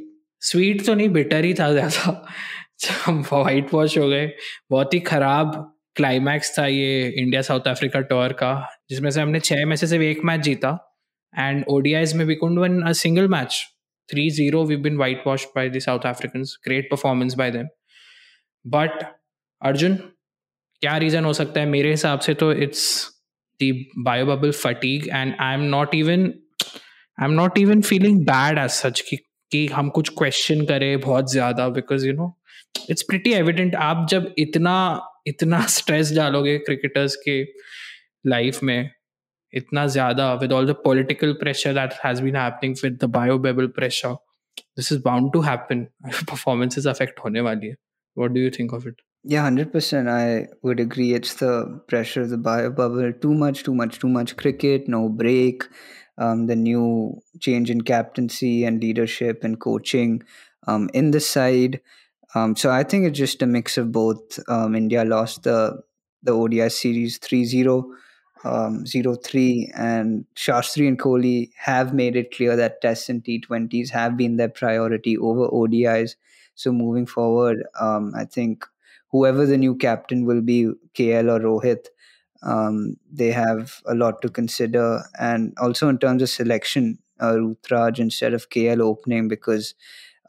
sweet 0.43 0.85
तो 0.87 0.95
नहीं 0.95 1.09
बिटर 1.09 1.45
ही 1.45 1.55
था 1.55 1.71
ज़्यादा। 1.73 3.13
वाइट 3.33 3.73
वॉश 3.75 3.97
हो 3.99 4.09
गए, 4.09 4.31
बहुत 4.71 4.95
ही 4.95 5.01
खराब 5.01 5.55
क्लाइमैक्स 5.97 6.59
था 6.59 6.67
ये 6.67 7.09
इंडिया 7.09 7.43
साउथ 7.43 7.69
अफ्रीका 7.69 8.01
टूर 8.01 8.33
का, 8.33 8.55
जिसमें 8.91 9.11
से 9.11 9.21
हमने 9.21 9.41
छह 9.41 9.65
में 9.67 9.77
से 9.77 9.87
सिर्फ़ 9.87 10.05
एक 10.05 10.25
मैच 10.25 10.41
जीता। 10.41 10.79
एंड 11.35 11.65
ओडीआईज 11.71 12.15
में 12.15 12.25
we 12.25 12.35
couldn't 12.35 12.59
won 12.59 12.83
a 12.83 12.93
single 13.03 13.29
match 13.29 13.63
3-0 14.09 14.67
we've 14.67 14.83
been 14.83 14.99
whitewashed 14.99 15.55
by 15.55 15.69
the 15.69 15.81
South 15.81 16.05
Africans. 16.05 16.59
Great 16.59 16.91
performance 16.91 17.35
by 17.35 17.51
them. 17.51 17.69
But 18.65 19.05
Arjun 19.63 19.95
क्या 20.83 20.97
रीजन 20.97 21.25
हो 21.25 21.33
सकता 21.33 21.61
है 21.61 21.67
मेरे 21.67 21.91
हिसाब 21.91 22.21
से 22.21 22.35
तो 22.35 22.53
it's 22.63 22.85
the 23.61 23.73
bio 24.07 24.27
bubble 24.27 24.51
fatigue 24.53 25.09
and 25.09 25.35
I 25.41 25.55
am 25.55 25.61
not 25.71 25.95
even 25.95 26.27
I 27.19 27.25
am 27.25 27.33
not 27.33 27.59
even 27.59 27.83
feeling 27.83 28.21
bad 28.27 28.59
as 28.59 28.71
such 28.71 29.01
कि 29.09 29.17
कि 29.51 29.67
हम 29.67 29.89
कुछ 29.91 30.09
क्वेश्चन 30.19 30.65
करें 30.67 31.01
बहुत 31.01 31.31
ज़्यादा 31.33 31.69
because 31.69 32.07
you 32.07 32.13
know 32.13 32.33
it's 32.91 33.03
pretty 33.03 33.33
evident 33.33 33.75
आप 33.81 34.07
जब 34.11 34.35
इतना 34.39 34.75
इतना 35.27 35.61
स्ट्रेस 35.77 36.13
डालोगे 36.13 36.57
क्रिकेटर्स 36.59 37.17
के 37.25 37.43
लाइफ 38.27 38.63
में 38.63 38.91
itna 39.61 39.87
zyada 39.95 40.41
with 40.41 40.53
all 40.53 40.67
the 40.67 40.75
political 40.75 41.35
pressure 41.35 41.73
that 41.73 41.95
has 42.03 42.21
been 42.21 42.35
happening 42.35 42.77
with 42.83 42.99
the 42.99 43.09
bio 43.09 43.39
bubble 43.39 43.69
pressure 43.69 44.17
this 44.77 44.91
is 44.91 44.99
bound 44.99 45.33
to 45.33 45.43
happen. 45.43 45.89
Performances 46.27 46.87
affect 46.87 47.19
hone 47.19 47.43
wali 47.45 47.71
hai. 47.71 47.77
what 48.15 48.35
do 48.35 48.41
you 48.41 48.51
think 48.51 48.73
of 48.73 48.87
it? 48.87 48.97
Yeah 49.25 49.49
100% 49.49 50.09
i 50.11 50.49
would 50.63 50.81
agree. 50.81 51.13
It's 51.15 51.35
the 51.35 51.81
pressure 51.89 52.27
the 52.27 52.39
bio 52.39 52.71
bubble 52.71 53.13
too 53.13 53.35
much 53.35 53.63
too 53.65 53.75
much 53.75 53.99
too 53.99 54.09
much 54.09 54.37
cricket 54.37 54.89
no 54.89 55.09
break. 55.09 55.65
Um, 56.19 56.47
the 56.47 56.57
new 56.57 57.21
change 57.41 57.71
in 57.71 57.81
captaincy 57.81 58.65
and 58.65 58.83
leadership 58.83 59.45
and 59.45 59.59
coaching 59.59 60.23
um, 60.67 60.91
in 60.93 61.11
the 61.11 61.21
side. 61.21 61.81
Um, 62.35 62.55
so 62.57 62.71
i 62.71 62.83
think 62.83 63.07
it's 63.07 63.19
just 63.19 63.43
a 63.43 63.47
mix 63.47 63.79
of 63.79 63.93
both. 63.93 64.39
Um, 64.49 64.75
India 64.75 65.05
lost 65.05 65.43
the 65.45 65.83
the 66.23 66.33
odi 66.33 66.69
series 66.69 67.19
3-0 67.19 67.85
um, 68.45 68.85
0-3 68.87 69.71
and 69.77 70.25
Shastri 70.35 70.89
and 70.89 70.99
Kohli 70.99 71.51
have 71.57 71.95
made 71.95 72.17
it 72.17 72.35
clear 72.35 72.57
that 72.57 72.81
tests 72.81 73.09
and 73.09 73.25
T20s 73.25 73.91
have 73.91 74.17
been 74.17 74.37
their 74.37 74.49
priority 74.49 75.17
over 75.17 75.47
ODIs. 75.49 76.17
So 76.57 76.73
moving 76.73 77.07
forward, 77.07 77.63
um, 77.81 78.13
I 78.17 78.25
think 78.25 78.67
whoever 79.13 79.47
the 79.47 79.57
new 79.57 79.77
captain 79.77 80.25
will 80.27 80.41
be, 80.41 80.71
KL 80.95 81.31
or 81.31 81.39
Rohit, 81.41 81.87
um, 82.43 82.97
they 83.13 83.31
have 83.31 83.81
a 83.87 83.95
lot 83.95 84.21
to 84.23 84.29
consider. 84.29 85.03
And 85.21 85.55
also 85.61 85.89
in 85.89 85.99
terms 85.99 86.23
of 86.23 86.29
selection, 86.31 86.99
uh, 87.21 87.35
Rutraj 87.35 87.99
instead 88.01 88.35
of 88.35 88.51
KL 88.51 88.81
opening 88.81 89.29
because 89.29 89.75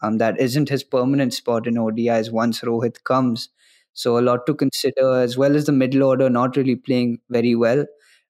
um, 0.02 0.18
that 0.20 0.40
isn't 0.40 0.70
his 0.70 0.84
permanent 0.84 1.34
spot 1.34 1.68
in 1.68 1.76
ODIs 1.78 2.32
once 2.32 2.62
Rohit 2.62 3.04
comes. 3.04 3.50
So 3.94 4.18
a 4.18 4.22
lot 4.22 4.46
to 4.48 4.54
consider, 4.56 5.16
as 5.20 5.38
well 5.38 5.56
as 5.56 5.66
the 5.66 5.72
middle 5.72 6.04
order 6.04 6.30
not 6.30 6.58
really 6.58 6.76
playing 6.76 7.20
very 7.30 7.56
well. 7.56 7.86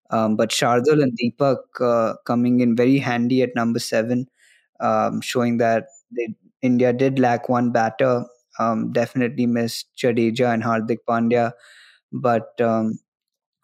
Um, 0.09 0.35
but 0.35 0.49
Shardul 0.49 1.01
and 1.01 1.17
Deepak 1.17 1.57
uh, 1.81 2.15
coming 2.25 2.59
in 2.59 2.75
very 2.75 2.99
handy 2.99 3.41
at 3.41 3.55
number 3.55 3.79
seven, 3.79 4.27
um, 4.79 5.21
showing 5.21 5.57
that 5.57 5.87
they, 6.11 6.35
India 6.61 6.93
did 6.93 7.19
lack 7.19 7.49
one 7.49 7.71
batter. 7.71 8.25
Um, 8.59 8.91
definitely 8.91 9.47
missed 9.47 9.87
Jadeja 9.97 10.53
and 10.53 10.61
Hardik 10.61 10.99
Pandya, 11.09 11.53
but 12.11 12.59
um, 12.61 12.99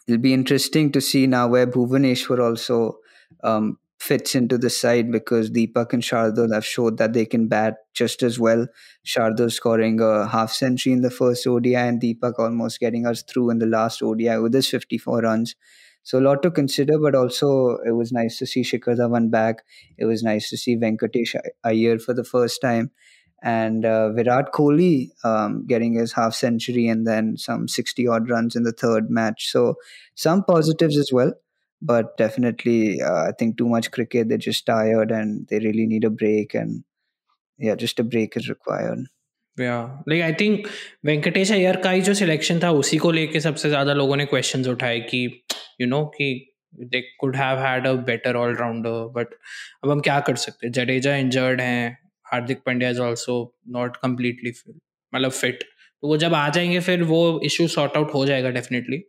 it'll 0.08 0.20
be 0.20 0.34
interesting 0.34 0.92
to 0.94 1.02
see 1.02 1.28
now 1.28 1.48
where 1.48 1.68
Bhuvaneshwar 1.68 2.44
also 2.44 2.98
um, 3.44 3.78
fits 4.00 4.34
into 4.34 4.58
the 4.58 4.70
side 4.70 5.12
because 5.12 5.52
Deepak 5.52 5.94
and 5.94 6.02
Shardul 6.02 6.54
have 6.54 6.66
showed 6.66 6.98
that 6.98 7.14
they 7.14 7.26
can 7.26 7.48
bat 7.48 7.76
just 7.94 8.24
as 8.24 8.40
well. 8.40 8.66
Shardul 9.06 9.52
scoring 9.52 10.00
a 10.02 10.28
half 10.28 10.52
century 10.52 10.94
in 10.94 11.02
the 11.02 11.12
first 11.12 11.46
ODI 11.46 11.76
and 11.76 12.02
Deepak 12.02 12.40
almost 12.40 12.80
getting 12.80 13.06
us 13.06 13.24
through 13.24 13.50
in 13.50 13.60
the 13.60 13.66
last 13.66 14.02
ODI 14.02 14.38
with 14.38 14.54
his 14.54 14.68
54 14.70 15.22
runs. 15.22 15.56
So 16.04 16.20
a 16.20 16.22
lot 16.22 16.42
to 16.44 16.52
consider, 16.52 16.98
but 16.98 17.16
also 17.16 17.78
it 17.86 17.92
was 17.92 18.12
nice 18.12 18.38
to 18.40 18.46
see 18.46 18.62
Shikhar 18.62 18.98
Dhawan 18.98 19.30
back. 19.30 19.64
It 19.98 20.06
was 20.06 20.24
nice 20.24 20.50
to 20.50 20.58
see 20.58 20.76
Venkatesh 20.76 21.36
Iyer 21.64 22.00
for 22.00 22.14
the 22.14 22.24
first 22.24 22.62
time. 22.62 22.92
And 23.42 23.86
uh, 23.86 24.12
Virat 24.12 24.52
Kohli 24.52 25.12
um, 25.24 25.66
getting 25.66 25.94
his 25.94 26.12
half 26.12 26.34
century 26.34 26.88
and 26.88 27.08
then 27.08 27.38
some 27.38 27.68
60 27.68 28.08
odd 28.08 28.30
runs 28.30 28.56
in 28.56 28.64
the 28.64 28.74
third 28.74 29.10
match. 29.10 29.50
So 29.50 29.76
some 30.16 30.44
positives 30.44 30.98
as 30.98 31.12
well 31.14 31.34
but 31.82 32.18
definitely 32.18 33.02
uh, 33.02 33.24
i 33.24 33.32
think 33.38 33.58
too 33.58 33.68
much 33.68 33.92
cricket 33.92 34.28
they're 34.28 34.38
just 34.38 34.66
tired 34.66 35.12
and 35.12 35.48
they 35.48 35.60
really 35.60 35.86
need 35.86 36.04
a 36.04 36.10
break 36.10 36.54
and 36.54 36.84
yeah 37.58 37.76
just 37.76 38.00
a 38.00 38.04
break 38.04 38.36
is 38.38 38.50
required 38.50 39.06
yeah 39.60 39.86
like, 40.10 40.24
i 40.24 40.32
think 40.42 40.68
Venkatesh 41.06 41.52
Iyer 41.52 41.76
का 41.76 41.92
ही 41.92 42.02
जो 42.02 42.14
selection 42.14 42.60
था, 42.64 42.72
उसी 42.72 42.98
को 42.98 43.12
लेके 43.12 43.40
सबसे 43.40 43.70
ज़्यादा 43.70 43.94
लोगों 43.94 44.16
ने 44.16 44.26
क्वेश्चंस 44.26 44.68
उठाए 44.68 45.00
कि 45.00 45.44
यू 45.82 45.88
नो 45.88 46.06
कि 46.06 46.56
they 46.76 47.02
could 47.20 47.36
have 47.36 47.60
had 47.60 47.88
a 47.88 47.94
better 47.94 48.36
allrounder 48.36 48.90
but 48.90 49.28
अब 49.84 49.92
हम 49.92 50.00
क्या 50.00 50.20
कर 50.20 50.36
सकते 50.36 50.68
हैं? 50.68 50.72
जडेजा 50.74 51.16
इंजर्ड 51.16 51.62
हैं, 51.62 51.98
Hardik 52.24 52.58
Pandya 52.66 52.90
is 52.90 53.02
also 53.02 53.56
not 53.70 53.98
completely 53.98 54.54
मतलब 55.16 55.32
फिट 55.32 55.64
तो 56.02 56.08
वो 56.08 56.18
जब 56.18 56.34
आ 56.34 56.50
जाएँगे, 56.50 56.80
फिर 56.80 57.04
वो 57.04 57.42
इशू 57.46 57.68
सॉर्ट 57.68 57.98
आउट 57.98 58.14
हो 58.14 58.26
जाएगा 58.26 58.50
डेफिनेटली 58.50 59.04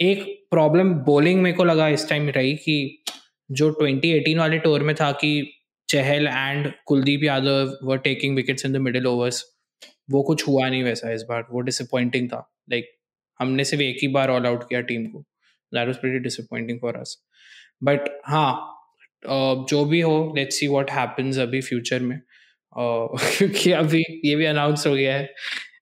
एक 0.00 0.46
प्रॉब्लम 0.50 0.92
बॉलिंग 0.94 1.42
मेरे 1.42 1.56
को 1.56 1.64
लगा 1.64 1.88
इस 1.88 2.08
टाइम 2.08 2.28
रही 2.28 2.54
कि 2.54 3.04
जो 3.50 3.70
2018 3.82 4.38
वाले 4.38 4.58
टूर 4.58 4.82
में 4.82 4.94
था 4.94 5.12
कि 5.12 5.30
Chahal 5.88 6.26
and 6.26 6.72
Kuldeep 6.86 7.24
Yadav 7.24 7.78
were 7.82 7.98
taking 7.98 8.36
wickets 8.36 8.66
in 8.66 8.72
the 8.72 8.76
middle 8.76 9.06
overs 9.06 9.44
वो 10.10 10.22
कुछ 10.22 10.48
हुआ 10.48 10.68
नहीं 10.68 10.82
वैसा 10.84 11.12
इस 11.12 11.22
बार 11.28 11.46
वो 11.50 11.60
डिसअपॉइंटिंग 11.60 12.28
था। 12.28 12.52
लाइक 12.70 12.84
like, 12.84 12.96
हमने 13.40 13.64
सिर्फ़ 13.64 13.82
एक 13.82 13.98
ही 14.02 14.08
बार 14.08 14.30
ऑल 14.30 14.46
आउट 14.46 14.64
किया 14.64 14.80
टीम 14.80 15.06
को। 15.06 15.20
That 15.74 15.86
was 15.86 15.96
pretty 15.96 16.18
disappointing 16.18 16.78
for 16.80 16.96
us 16.96 17.16
but 17.84 18.00
हाँ 18.26 18.76
जो 19.70 19.84
भी 19.84 20.00
हो 20.00 20.32
लेट्स 20.36 20.60
सी 20.60 20.68
व्हाट 20.68 20.90
हैपेंस 20.90 21.38
अभी 21.38 21.60
फ्यूचर 21.60 22.00
में। 22.00 22.20
क्योंकि 22.78 23.72
अभी 23.72 24.04
ये 24.24 24.36
भी 24.36 24.44
अनाउंस 24.44 24.86
हो 24.86 24.94
गया 24.94 25.14
है 25.14 25.34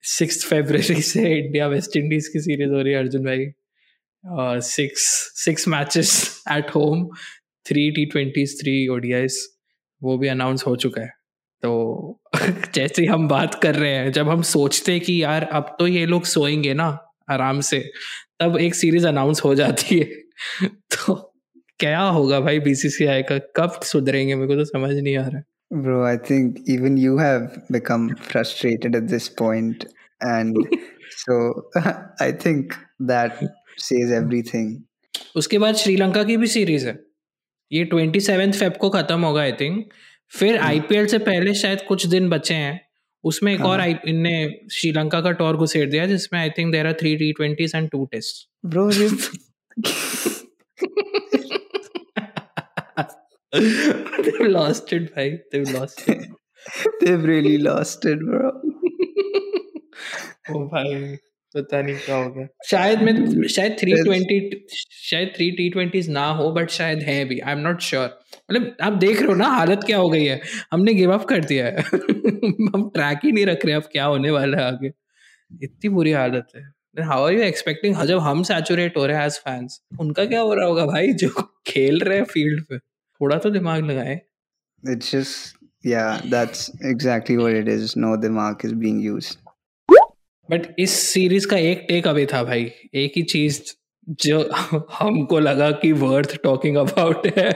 सिक्स 0.02 0.44
फेबररी 0.46 1.02
से 1.10 1.38
इंडिया 1.38 1.66
वेस्ट 1.68 1.96
इंडीज 1.96 2.28
की 2.28 2.40
सीरीज़ 2.40 2.70
हो 2.70 2.82
रही 2.82 2.92
है 2.92 2.98
अर्जुन 2.98 3.24
भाई। 3.24 3.46
Six 4.60 5.02
six 5.44 5.68
matches 5.68 6.42
at 6.52 6.70
home 6.70 7.08
three 7.66 7.90
T 7.90 8.06
twenties 8.06 8.60
three 8.60 8.88
ODIs 8.88 9.36
वो 10.02 10.18
भी 10.18 10.28
अनाउंस 10.28 10.64
हो 10.66 10.76
चुका 10.76 11.02
है। 11.02 11.17
तो 11.62 12.20
जैसे 12.74 13.06
हम 13.06 13.28
बात 13.28 13.60
कर 13.62 13.74
रहे 13.74 13.94
हैं 13.94 14.12
जब 14.12 14.28
हम 14.28 14.42
सोचते 14.42 14.92
हैं 14.92 15.00
कि 15.00 15.22
यार 15.22 15.44
अब 15.44 15.76
तो 15.78 15.86
ये 15.86 16.06
लोग 16.06 16.24
सोएँगे 16.24 16.74
ना 16.74 17.14
आराम 17.30 17.60
से 17.60 17.90
तब 18.40 18.56
एक 18.56 18.74
सीरीज़ 18.74 19.06
अनाउंस 19.06 19.42
हो 19.44 19.54
जाती 19.54 19.98
है। 19.98 20.04
तो 20.68 21.34
क्या 21.78 22.00
होगा 22.00 22.40
भाई 22.40 22.60
बीसीसीआई 22.60 23.22
का? 23.22 23.38
कब 23.38 23.80
सुधरेंगे? 23.82 24.34
मेरे 24.34 24.48
को 24.48 24.54
तो 24.54 24.64
समझ 24.64 24.96
नहीं 24.96 25.16
आ 25.16 25.28
रहा। 25.28 25.42
Bro, 25.74 25.96
I 26.08 26.16
think 26.30 26.54
even 26.70 26.96
you 26.98 27.16
have 27.18 27.48
become 27.76 28.16
frustrated 28.32 28.96
at 28.96 29.08
this 29.12 29.28
point, 29.42 29.84
and 30.26 30.56
so 31.22 31.62
I 32.20 32.32
think 32.44 32.62
that 33.10 33.30
says 33.78 34.22
everything. 34.22 34.74
उसके 35.36 35.58
बाद 35.58 35.74
श्रीलंका 35.74 36.24
की 36.24 36.36
भी 36.36 36.46
सीरीज़ 36.46 36.86
है। 36.86 37.00
ये 37.72 37.84
ट्वेंटी 37.84 38.20
सेवेंथ 38.20 38.52
फेब 38.52 38.72
को 38.72 38.90
खत्म 38.90 39.24
होगा 39.24 39.40
आई 39.40 39.52
थिंक 39.52 39.88
फिर 40.30 40.58
आईपीएल 40.58 41.06
से 41.06 41.18
पहले 41.18 41.54
शायद 41.54 41.82
कुछ 41.88 42.06
दिन 42.06 42.28
बचे 42.28 42.54
हैं। 42.54 42.80
उसमें 43.24 43.52
एक 43.54 43.60
और 43.60 43.80
आई 43.80 43.94
इनने 44.08 44.34
श्रीलंका 44.72 45.20
का 45.20 45.30
टॉर 45.32 45.56
घुसेड़ 45.56 45.90
दिया 45.90 46.06
जिसमें 46.06 46.40
I 46.40 46.50
think 46.50 46.72
there 46.72 46.86
are 46.86 46.92
three 46.92 47.16
T 47.16 47.32
twenties 47.32 47.72
and 47.74 47.90
two 47.90 48.04
test 48.04 48.48
bro 48.66 48.90
they've 53.52 54.48
lost 54.54 54.92
it 54.92 55.04
भाई 55.14 55.30
they've 55.52 55.70
lost 55.74 56.02
it 56.08 56.26
they've 57.00 57.24
really 57.24 57.58
lost 57.58 58.04
it, 58.04 58.20
bro. 58.20 58.50
ओ 60.50 60.64
भाई। 60.64 61.16
पता 61.58 61.82
नहीं 61.82 61.96
क्या 61.96 62.16
हो 62.16 62.30
गया। 62.30 62.46
शायद 62.66 63.02
मैं 63.02 63.48
शायद 63.48 63.76
थ्री 63.80 63.92
ट्वेंटी 63.92 64.66
शायद 64.92 65.32
थ्री 65.36 65.50
टी 65.50 65.70
ट्वेंटीज 65.70 66.08
ना 66.10 66.26
हो 66.30 66.50
बट 66.52 66.70
शायद 66.70 66.98
है 66.98 67.24
भी 67.24 67.38
आई 67.38 67.52
एम 67.52 67.58
नॉट 67.58 67.80
श्योर 67.80 68.18
मतलब 68.50 68.76
आप 68.82 68.92
देख 68.92 69.18
रहे 69.18 69.28
हो 69.28 69.34
ना 69.34 69.46
हालत 69.46 69.80
क्या 69.86 69.98
हो 69.98 70.10
गई 70.10 70.24
है। 70.24 70.40
हमने 70.72 70.94
गिव 70.94 71.12
अप 71.12 71.24
कर 71.24 71.44
दिया 71.44 71.66
है। 71.66 71.76
हम 72.74 72.90
ट्रैक 72.94 73.20
ही 73.24 73.32
नहीं 73.32 73.46
रख 73.46 73.64
रहे 73.64 73.74
अब 73.74 73.82
क्या 73.82 74.04
होने 74.04 74.30
वाला 74.30 74.58
है 74.58 74.64
आगे। 74.64 74.92
इतनी 75.62 75.88
बुरी 75.88 76.12
हालत 76.12 76.46
है। 76.56 76.62
हाउ 77.04 77.26
आर 77.26 77.32
यू 77.32 77.40
एक्सपेक्टिंग 77.40 77.96
जब 78.02 78.18
हम 78.18 78.42
सैचुरेट 78.42 78.96
हो 78.96 79.06
रहे 79.06 79.16
हैं 79.16 79.26
एज 79.26 79.32
फैंस 79.32 79.80
उनका 80.00 80.24
क्या 80.24 80.40
हो 80.40 80.54
रहा 80.54 80.66
होगा 80.66 80.86
भाई 80.86 81.12
जो 81.12 81.28
खेल 81.66 82.00
रहे 82.00 82.18
हैं 82.18 82.24
फ़ील्ड 82.24 82.64
पे? 82.64 82.78
थोड़ा 82.78 83.36
तो 83.36 83.50
दिमाग 83.50 83.84
लगाए। 83.84 84.20
It's 84.88 85.10
just, 85.14 85.54
yeah, 85.84 86.20
that's 86.32 86.64
exactly 86.92 87.36
what 87.38 87.56
it 87.60 87.68
is. 87.68 87.94
No, 87.96 88.16
the 88.24 88.30
mark 88.30 88.64
is 88.68 88.74
being 88.84 89.00
used. 89.06 89.47
But 90.48 90.66
इस 90.78 90.90
सीरीज़ 91.02 91.46
का 91.46 91.56
एक 91.56 91.84
टेक 91.88 92.06
अवे 92.06 92.26
था 92.26 92.42
भाई, 92.44 92.70
एक 92.94 93.12
ही 93.16 93.22
चीज़ 93.22 93.60
जो 94.20 94.40
हमको 94.92 95.38
लगा 95.38 95.70
कि 95.72 95.92
वर्थ 95.94 96.36
टॉकिंग 96.42 96.76
अबाउट 96.76 97.26
है 97.38 97.50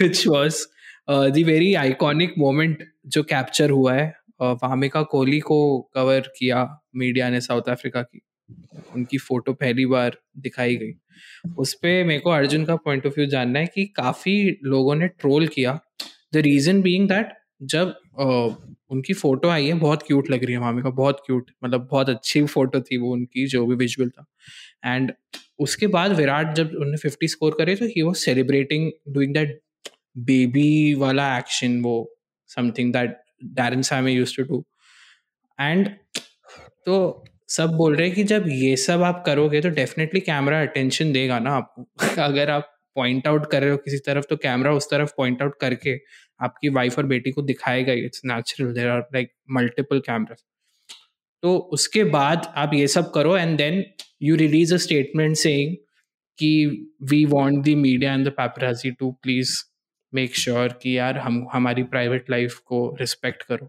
which 0.00 0.26
was 0.26 0.64
the 1.10 1.42
very 1.46 1.74
iconic 1.74 2.34
moment 2.38 2.84
जो 3.06 3.22
कैप्चर 3.22 3.70
हुआ 3.70 3.94
है 3.94 4.12
वामिका 4.42 5.02
कोहली 5.02 5.38
को 5.40 5.58
कवर 5.94 6.28
किया 6.38 6.64
मीडिया 6.96 7.28
ने 7.30 7.40
साउथ 7.40 7.68
अफ्रीका 7.68 8.02
की। 8.02 8.20
उनकी 8.96 9.18
फ़ोटो 9.18 9.52
पहली 9.52 9.86
बार 9.86 10.16
दिखाई 10.38 10.76
गई। 10.76 10.92
उस 11.58 11.72
पर 11.74 12.04
मेरे 12.04 12.20
को 12.20 12.30
अर्जुन 12.30 12.64
का 12.64 12.76
पॉइंट 12.76 13.06
ऑफ़ 13.06 13.14
व्यू 13.16 13.26
जानना 13.26 13.58
है 13.58 13.66
कि 13.66 13.84
काफ़ी 13.96 14.58
लोगों 14.64 14.94
ने 14.94 15.08
ट्रोल 15.08 15.46
किया। 15.46 15.78
द 16.34 16.36
रीजन 16.36 16.80
बीइंग 16.82 17.08
दैट 17.08 17.32
जब 17.62 17.94
uh, 18.20 18.74
उनकी 18.90 19.14
फ़ोटो 19.14 19.48
आई 19.48 19.66
है 19.66 19.74
बहुत 19.74 20.02
क्यूट 20.02 20.30
लग 20.30 20.44
रही 20.44 20.54
है 20.54 20.60
मामी 20.60 20.82
का 20.82 20.90
बहुत 20.90 21.22
क्यूट 21.26 21.50
मतलब 21.64 21.88
बहुत 21.90 22.08
अच्छी 22.08 22.44
फ़ोटो 22.44 22.80
थी 22.80 22.96
वो 22.96 23.12
उनकी 23.12 23.46
जो 23.46 23.66
भी 23.66 23.74
विजुअल 23.74 24.10
था। 24.10 24.26
एंड 24.84 25.12
उसके 25.58 25.86
बाद 25.86 26.12
विराट 26.12 26.54
जब 26.54 26.70
उन्होंने 26.70 26.96
फिफ्टी 26.96 27.28
स्कोर 27.28 27.54
करे 27.58 27.76
तो 27.76 27.84
he 27.86 28.02
was 28.02 28.16
celebrating 28.16 28.92
doing 29.08 29.34
that 29.34 29.60
baby 30.18 30.94
वाला 30.94 31.38
एक्शन 31.38 31.80
वो 31.80 32.18
something 32.46 32.92
that 32.92 33.20
Darren 33.44 33.82
Sammy 33.82 34.12
use 34.12 34.36
to 34.36 34.42
do 34.42 34.64
and 35.60 35.88
तो 36.86 37.24
सब 37.48 37.70
बोल 37.70 37.96
रहे 37.96 38.06
हैं 38.06 38.16
कि 38.16 38.24
जब 38.24 38.44
ये 38.48 38.76
सब 38.76 39.02
आप 39.02 39.22
करोगे 39.26 39.60
तो 39.60 39.68
डेफिनेटली 39.68 40.20
कैमरा 40.20 40.62
अटेंशन 40.62 41.12
देगा 41.12 41.38
ना 41.38 41.50
आपको। 41.50 41.88
अगर 42.22 42.50
आप 42.50 42.77
पॉइंट 42.98 43.26
आउट 43.28 43.50
कर 43.50 43.62
रहे 43.62 43.70
हो 43.70 43.76
किसी 43.76 43.98
तरफ़ 44.06 44.24
तो 44.30 44.36
कैमरा 44.42 44.72
उस 44.72 44.90
तरफ़ 44.90 45.12
पॉइंट 45.16 45.42
आउट 45.42 45.58
करके 45.60 45.98
आपकी 46.40 46.68
वाइफ 46.74 46.98
और 46.98 47.06
बेटी 47.06 47.30
को 47.30 47.42
दिखाएगा 47.42 47.92
it's 48.04 48.22
natural 48.24 48.72
there 48.74 48.88
are 48.88 49.00
like 49.14 49.32
multiple 49.50 50.00
cameras 50.00 50.44
तो 51.42 51.56
उसके 51.72 52.04
बाद 52.04 52.52
आप 52.56 52.74
ये 52.74 52.86
सब 52.88 53.10
करो 53.12 53.36
and 53.36 53.56
then 53.58 53.82
you 54.22 54.36
release 54.36 54.74
a 54.74 54.76
statement 54.76 55.36
saying 55.36 55.76
कि 56.38 56.50
we 57.10 57.24
want 57.26 57.64
the 57.64 57.74
media 57.78 58.12
and 58.14 58.26
the 58.28 58.30
paparazzi 58.30 58.90
to 58.90 59.10
please 59.22 59.56
make 60.12 60.36
sure 60.36 60.68
कि 60.82 60.96
यार 60.98 61.18
हम 61.18 61.46
हमारी 61.52 61.82
प्राइवेट 61.82 62.30
लाइफ 62.30 62.54
को 62.66 62.96
रिस्पेक्ट 63.00 63.42
करो. 63.42 63.68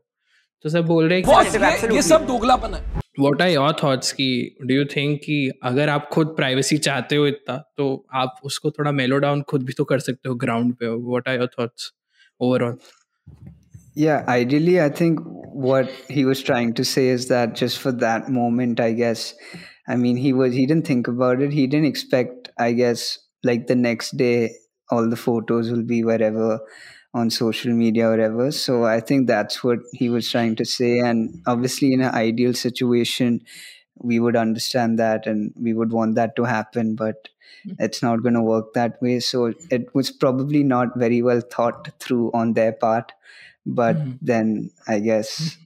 तो 0.66 0.70
सब 0.70 0.86
बोल 0.86 1.10
रहे 1.10 1.20
हैं 1.20 1.26
ये, 1.44 1.96
ये 1.96 2.02
सब 2.02 2.26
दोगलापन 2.28 2.74
है। 2.74 2.84
वॉट 3.21 3.43
आर 3.43 3.49
योर 3.49 3.77
थॉट्स 3.83 4.13
की 4.13 4.31
डू 4.67 4.75
यू 4.75 4.85
थिंक 4.97 5.19
कि 5.25 5.37
अगर 5.65 5.89
आप 5.89 6.09
खुद 6.13 6.35
प्राइवेसी 6.37 6.79
चाहते 6.87 7.17
हो 7.17 7.27
इतना 7.27 7.57
तो 7.77 8.07
आप 8.23 8.41
उसको 8.45 8.71
थोड़ा 8.79 8.93
मेलो 8.93 9.19
डाउन 9.27 9.43
खुद 9.49 9.63
भी 9.67 9.73
तो 9.79 9.85
कर 9.93 9.99
सकते 9.99 10.29
हो 10.29 10.35
ग्राउंड 10.45 10.75
पे 10.81 10.89
what 11.11 11.29
are 11.29 11.39
your 11.39 11.51
thoughts 11.59 11.93
overall 12.41 12.77
Yeah, 13.97 14.25
ideally, 14.29 14.81
I 14.83 14.89
think 14.89 15.21
what 15.23 15.89
he 16.11 16.25
was 16.25 16.43
trying 16.43 16.75
to 16.75 16.85
say 16.85 17.07
is 17.09 17.29
that 17.29 17.55
just 17.55 17.79
for 17.79 17.93
that 17.93 18.29
moment, 18.29 18.81
I 18.81 18.91
guess, 18.91 19.35
I 19.87 19.95
mean, 19.95 20.17
he 20.17 20.33
was 20.33 20.53
he 20.53 20.67
didn't 20.67 20.85
think 20.85 21.07
about 21.07 21.41
it. 21.41 21.53
He 21.53 21.67
didn't 21.69 21.87
expect, 21.87 22.49
I 22.59 22.73
guess, 22.73 23.19
like 23.45 23.69
the 23.69 23.77
next 23.77 24.17
day, 24.17 24.51
all 24.91 25.09
the 25.09 25.17
photos 25.17 25.71
will 25.71 25.85
be 25.85 26.03
wherever 26.03 26.59
on 27.14 27.30
social 27.30 27.74
media 27.74 28.08
or 28.08 28.12
whatever. 28.12 28.52
So 28.52 28.86
I 28.86 29.00
think 29.00 29.28
that's 29.28 29.64
what 29.64 29.80
he 29.94 30.10
was 30.10 30.30
trying 30.30 30.56
to 30.58 30.66
say. 30.66 31.00
And 31.00 31.42
obviously, 31.48 31.94
in 31.94 32.02
an 32.02 32.14
ideal 32.14 32.54
situation, 32.54 33.42
we 33.98 34.20
would 34.20 34.36
understand 34.36 35.00
that 35.00 35.28
and 35.28 35.54
we 35.56 35.74
would 35.74 35.92
want 35.92 36.16
that 36.16 36.36
to 36.38 36.44
happen, 36.44 36.96
but 36.96 37.30
it's 37.80 38.02
not 38.02 38.22
going 38.24 38.36
to 38.36 38.42
work 38.42 38.74
that 38.74 39.02
way. 39.02 39.20
So 39.20 39.54
it 39.70 39.94
was 39.94 40.12
probably 40.12 40.64
not 40.64 40.98
very 40.98 41.22
well 41.22 41.42
thought 41.42 41.90
through 42.00 42.32
on 42.34 42.54
their 42.54 42.74
part 42.74 43.12
but 43.66 43.96
Mhm. 43.98 44.18
then 44.22 44.72
I 44.88 45.00
guess 45.00 45.58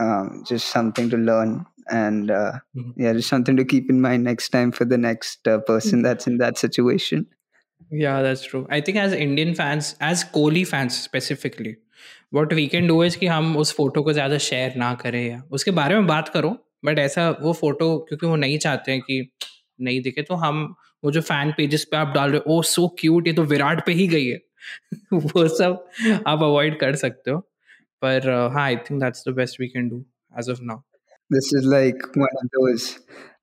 um, 0.00 0.44
just 0.46 0.68
something 0.68 1.10
to 1.10 1.16
learn 1.16 1.66
and 1.90 2.30
uh, 2.30 2.60
Mhm. 2.76 2.94
yeah, 2.96 3.12
just 3.14 3.28
something 3.28 3.56
to 3.56 3.64
keep 3.64 3.90
in 3.90 4.00
mind 4.00 4.24
next 4.24 4.50
time 4.50 4.72
for 4.72 4.84
the 4.84 4.98
next 4.98 5.46
uh, 5.48 5.58
person 5.58 6.02
that's 6.02 6.26
in 6.26 6.38
that 6.38 6.58
situation. 6.58 7.26
Yeah, 7.90 8.22
that's 8.22 8.42
true. 8.42 8.66
I 8.70 8.80
think 8.80 8.98
as 8.98 9.12
Indian 9.12 9.54
fans, 9.54 9.94
as 10.00 10.24
Kohli 10.24 10.66
fans 10.66 10.96
specifically, 10.98 11.76
what 12.30 12.52
we 12.52 12.68
can 12.68 12.86
do 12.86 13.00
is 13.02 13.16
कि 13.16 13.26
हम 13.26 13.56
उस 13.56 13.72
photo 13.76 14.02
को 14.02 14.12
ज़्यादा 14.12 14.38
share 14.46 14.74
ना 14.76 14.92
करें 15.02 15.22
या 15.28 15.42
उसके 15.52 15.70
बारे 15.70 15.94
में 15.94 16.06
बात 16.06 16.28
करो 16.28 16.50
बट 16.84 16.98
ऐसा 16.98 17.28
वो 17.42 17.52
फ़ोटो 17.52 17.88
क्योंकि 18.08 18.26
वो 18.26 18.36
नहीं 18.36 18.58
चाहते 18.58 18.92
हैं 18.92 19.00
कि 19.00 19.20
नहीं 19.80 20.00
दिखे 20.02 20.22
तो 20.22 20.34
हम 20.44 20.64
वो 21.04 21.10
जो 21.12 21.20
फ़ैन 21.20 21.52
पेजेस 21.56 21.84
पे 21.90 21.96
आप 21.96 22.12
डाल 22.14 22.30
रहे 22.30 22.40
हो 22.48 22.58
ओ 22.58 22.62
सो 22.72 22.86
क्यूट 23.00 23.26
ये 23.26 23.32
तो 23.32 23.42
विराट 23.54 23.84
पे 23.86 23.92
ही 23.92 24.06
गई 24.08 24.26
है। 24.26 24.38
वो 25.14 25.46
सब 25.48 25.88
आप 26.26 26.42
अवॉइड 26.42 26.78
कर 26.80 26.96
सकते 26.96 27.30
हो। 27.30 27.38
पर 28.02 28.30
हाँ 28.54 28.64
I 28.64 28.76
think 28.76 29.02
that's 29.02 29.24
the 29.28 29.34
best 29.36 29.60
we 29.60 29.68
can 29.68 29.88
do 29.88 30.04
as 30.40 30.50
of 30.50 30.62
now 30.62 30.80
This 31.29 31.53
is 31.53 31.65
like 31.65 32.01
one 32.15 32.35
of 32.41 32.49
those 32.55 32.99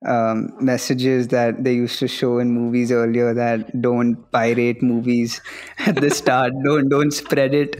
um, 0.07 0.53
messages 0.59 1.27
that 1.29 1.63
they 1.63 1.73
used 1.73 1.99
to 1.99 2.07
show 2.07 2.39
in 2.39 2.51
movies 2.51 2.91
earlier 2.91 3.33
that 3.33 3.81
don't 3.81 4.15
pirate 4.31 4.81
movies 4.81 5.41
at 5.85 5.95
the 5.95 6.09
start. 6.09 6.53
don't 6.63 6.89
don't 6.89 7.11
spread 7.11 7.53
it. 7.53 7.75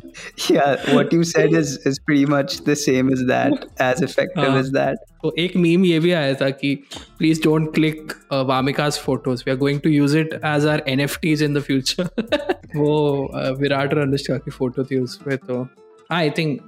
Yeah, 0.50 0.96
what 0.96 1.14
you 1.14 1.24
said 1.24 1.54
is 1.54 1.78
is 1.86 2.00
pretty 2.00 2.26
much 2.26 2.58
the 2.66 2.76
same 2.76 3.12
as 3.12 3.24
that, 3.28 3.66
as 3.80 4.02
effective 4.02 4.44
हाँ. 4.44 4.60
as 4.60 4.72
that. 4.72 5.08
तो 5.24 5.34
एक 5.40 5.56
meme 5.64 5.84
ये 5.86 6.00
भी 6.00 6.12
आया 6.12 6.34
था 6.34 6.50
कि 6.50 6.76
please 7.18 7.42
don't 7.44 7.74
click 7.74 8.14
Vamika's 8.48 8.98
photos 9.06 9.44
we 9.48 9.52
are 9.52 9.58
going 9.58 9.80
to 9.82 9.90
use 9.90 10.16
it 10.18 10.34
as 10.34 10.66
our 10.68 10.84
N 10.88 11.00
F 11.00 11.18
Ts 11.22 11.44
in 11.44 11.54
the 11.54 11.62
future 11.68 12.04
वो 12.76 12.96
uh, 13.36 13.60
Virat 13.60 13.94
और 13.94 14.00
अनुष्का 14.02 14.38
की 14.38 14.52
फोटो 14.52 14.84
थी 14.84 15.00
उस 15.00 15.16
पर 15.26 15.36
तो 15.48 15.68
I 16.12 16.30
think 16.38 16.62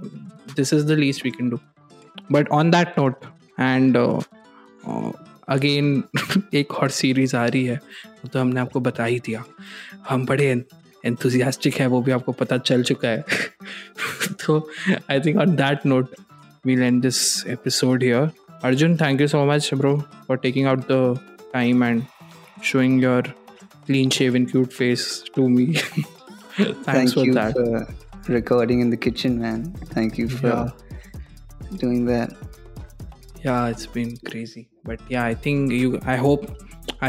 this 0.56 0.73
is 0.73 0.86
the 0.91 0.97
least 0.99 1.25
we 1.25 1.32
can 1.32 1.49
do 1.49 1.60
but 2.32 2.48
on 2.48 2.70
that 2.70 2.88
note 2.98 3.14
and 3.60 3.96
again 5.48 6.02
एक 6.54 6.72
और 6.72 6.88
series 6.88 7.36
आ 7.36 7.46
रही 7.46 7.64
है 7.64 7.76
वो 8.04 8.28
तो 8.28 8.40
हमने 8.40 8.60
आपको 8.60 8.80
बता 8.80 9.04
ही 9.04 9.18
दिया। 9.18 9.44
हम 10.08 10.26
बड़े 10.26 10.64
एंथुजियास्टिक 11.06 11.74
हैं 11.74 11.86
वो 11.86 12.02
भी 12.02 12.12
आपको 12.12 12.32
पता 12.32 12.58
चल 12.58 12.82
चुका 12.82 13.08
है। 13.08 13.24
तो 14.46 14.70
I 15.10 15.20
think 15.20 15.36
on 15.36 15.56
that 15.56 15.86
note 15.86 16.14
we'll 16.66 16.82
end 16.82 17.02
this 17.02 17.46
episode 17.46 18.02
here 18.02 18.30
Arjun 18.64 18.96
thank 18.96 19.20
you 19.20 19.28
so 19.28 19.44
much 19.46 19.70
bro 19.74 19.96
for 20.28 20.36
taking 20.36 20.66
out 20.66 20.78
the 20.78 21.18
time 21.52 21.84
and 21.84 22.02
showing 22.64 23.02
your 23.04 23.22
clean 23.86 24.10
shave 24.10 24.36
in 24.36 24.44
cute 24.44 24.68
face 24.68 25.24
to 25.34 25.48
me 25.48 25.74
thanks 26.58 26.84
Thank 26.84 27.12
for 27.14 27.24
you 27.24 27.34
that. 27.34 27.54
for 27.54 28.32
recording 28.32 28.80
in 28.80 28.90
the 28.90 28.96
kitchen 28.96 29.40
man. 29.40 29.74
Doing 31.76 32.07
that. 32.07 32.33
yeah, 33.44 33.68
it's 33.68 33.87
been 33.87 34.16
crazy. 34.31 34.68
But 34.85 35.00
yeah, 35.09 35.24
i 35.24 35.35
think 35.35 35.72
you, 35.72 36.00
i 36.07 36.16
hope 36.16 36.46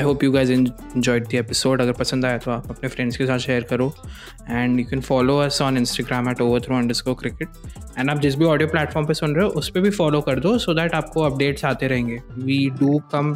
hope 0.04 0.24
you 0.24 0.32
guys 0.34 0.50
en- 0.56 0.68
enjoyed 0.96 1.28
the 1.30 1.38
episode. 1.42 1.82
अगर 1.82 1.92
पसंद 1.92 2.26
आया 2.26 2.38
तो 2.38 2.52
आप 2.52 2.70
अपने 2.72 2.90
friends 2.90 3.18
के 3.18 3.26
साथ 3.26 3.40
share 3.40 3.64
करो. 3.64 3.94
And 4.50 4.80
you 4.80 4.86
can 4.86 5.02
follow 5.02 5.38
us 5.38 5.62
on 5.62 5.78
Instagram 5.78 6.30
at 6.30 6.42
over 6.42 6.62
throw 6.62 6.76
underscore 6.78 7.14
cricket 7.14 7.48
and 7.98 8.10
आप 8.10 8.20
जिस 8.20 8.36
भी 8.36 8.46
ऑडियो 8.46 8.70
प्लेटफॉर्म 8.70 9.08
पे 9.08 9.14
सुन 9.14 9.36
रहे 9.36 9.46
हो, 9.46 9.52
उस 9.52 9.70
पर 9.70 9.80
भी 9.80 9.90
फॉलो 9.90 10.22
कर 10.22 10.40
दो 10.40 10.58
सो 10.58 10.74
दैट 10.74 10.94
आपको 10.94 11.22
अपडेट्स 11.22 11.66
आते 11.66 11.88
रहेंगे. 11.88 12.22
We 12.38 12.70
do 12.70 13.00
come 13.12 13.36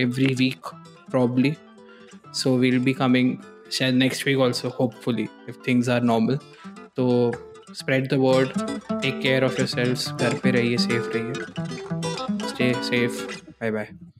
every 0.00 0.34
week 0.34 0.66
probably 1.10 1.54
so 2.34 2.56
we'll 2.58 2.78
be 2.78 2.92
coming 2.92 3.36
शायद 3.72 3.94
next 3.94 4.26
week 4.26 4.38
also 4.38 4.68
hopefully 4.68 5.26
if 5.48 5.56
things 5.68 5.88
are 5.88 6.02
normal 6.02 6.38
तो 6.96 7.06
spread 7.78 8.08
the 8.08 8.14
word 8.14 8.48
take 9.02 9.20
care 9.20 9.44
of 9.44 9.58
yourself 9.66 10.20
घर 10.20 10.34
पे 10.34 10.50
रहिए 10.50 10.76
सेफ़ 10.76 11.10
रहिए. 11.14 12.48
Stay 12.48 12.72
safe 12.82 13.24
bye 13.62 13.70
bye. 13.70 14.15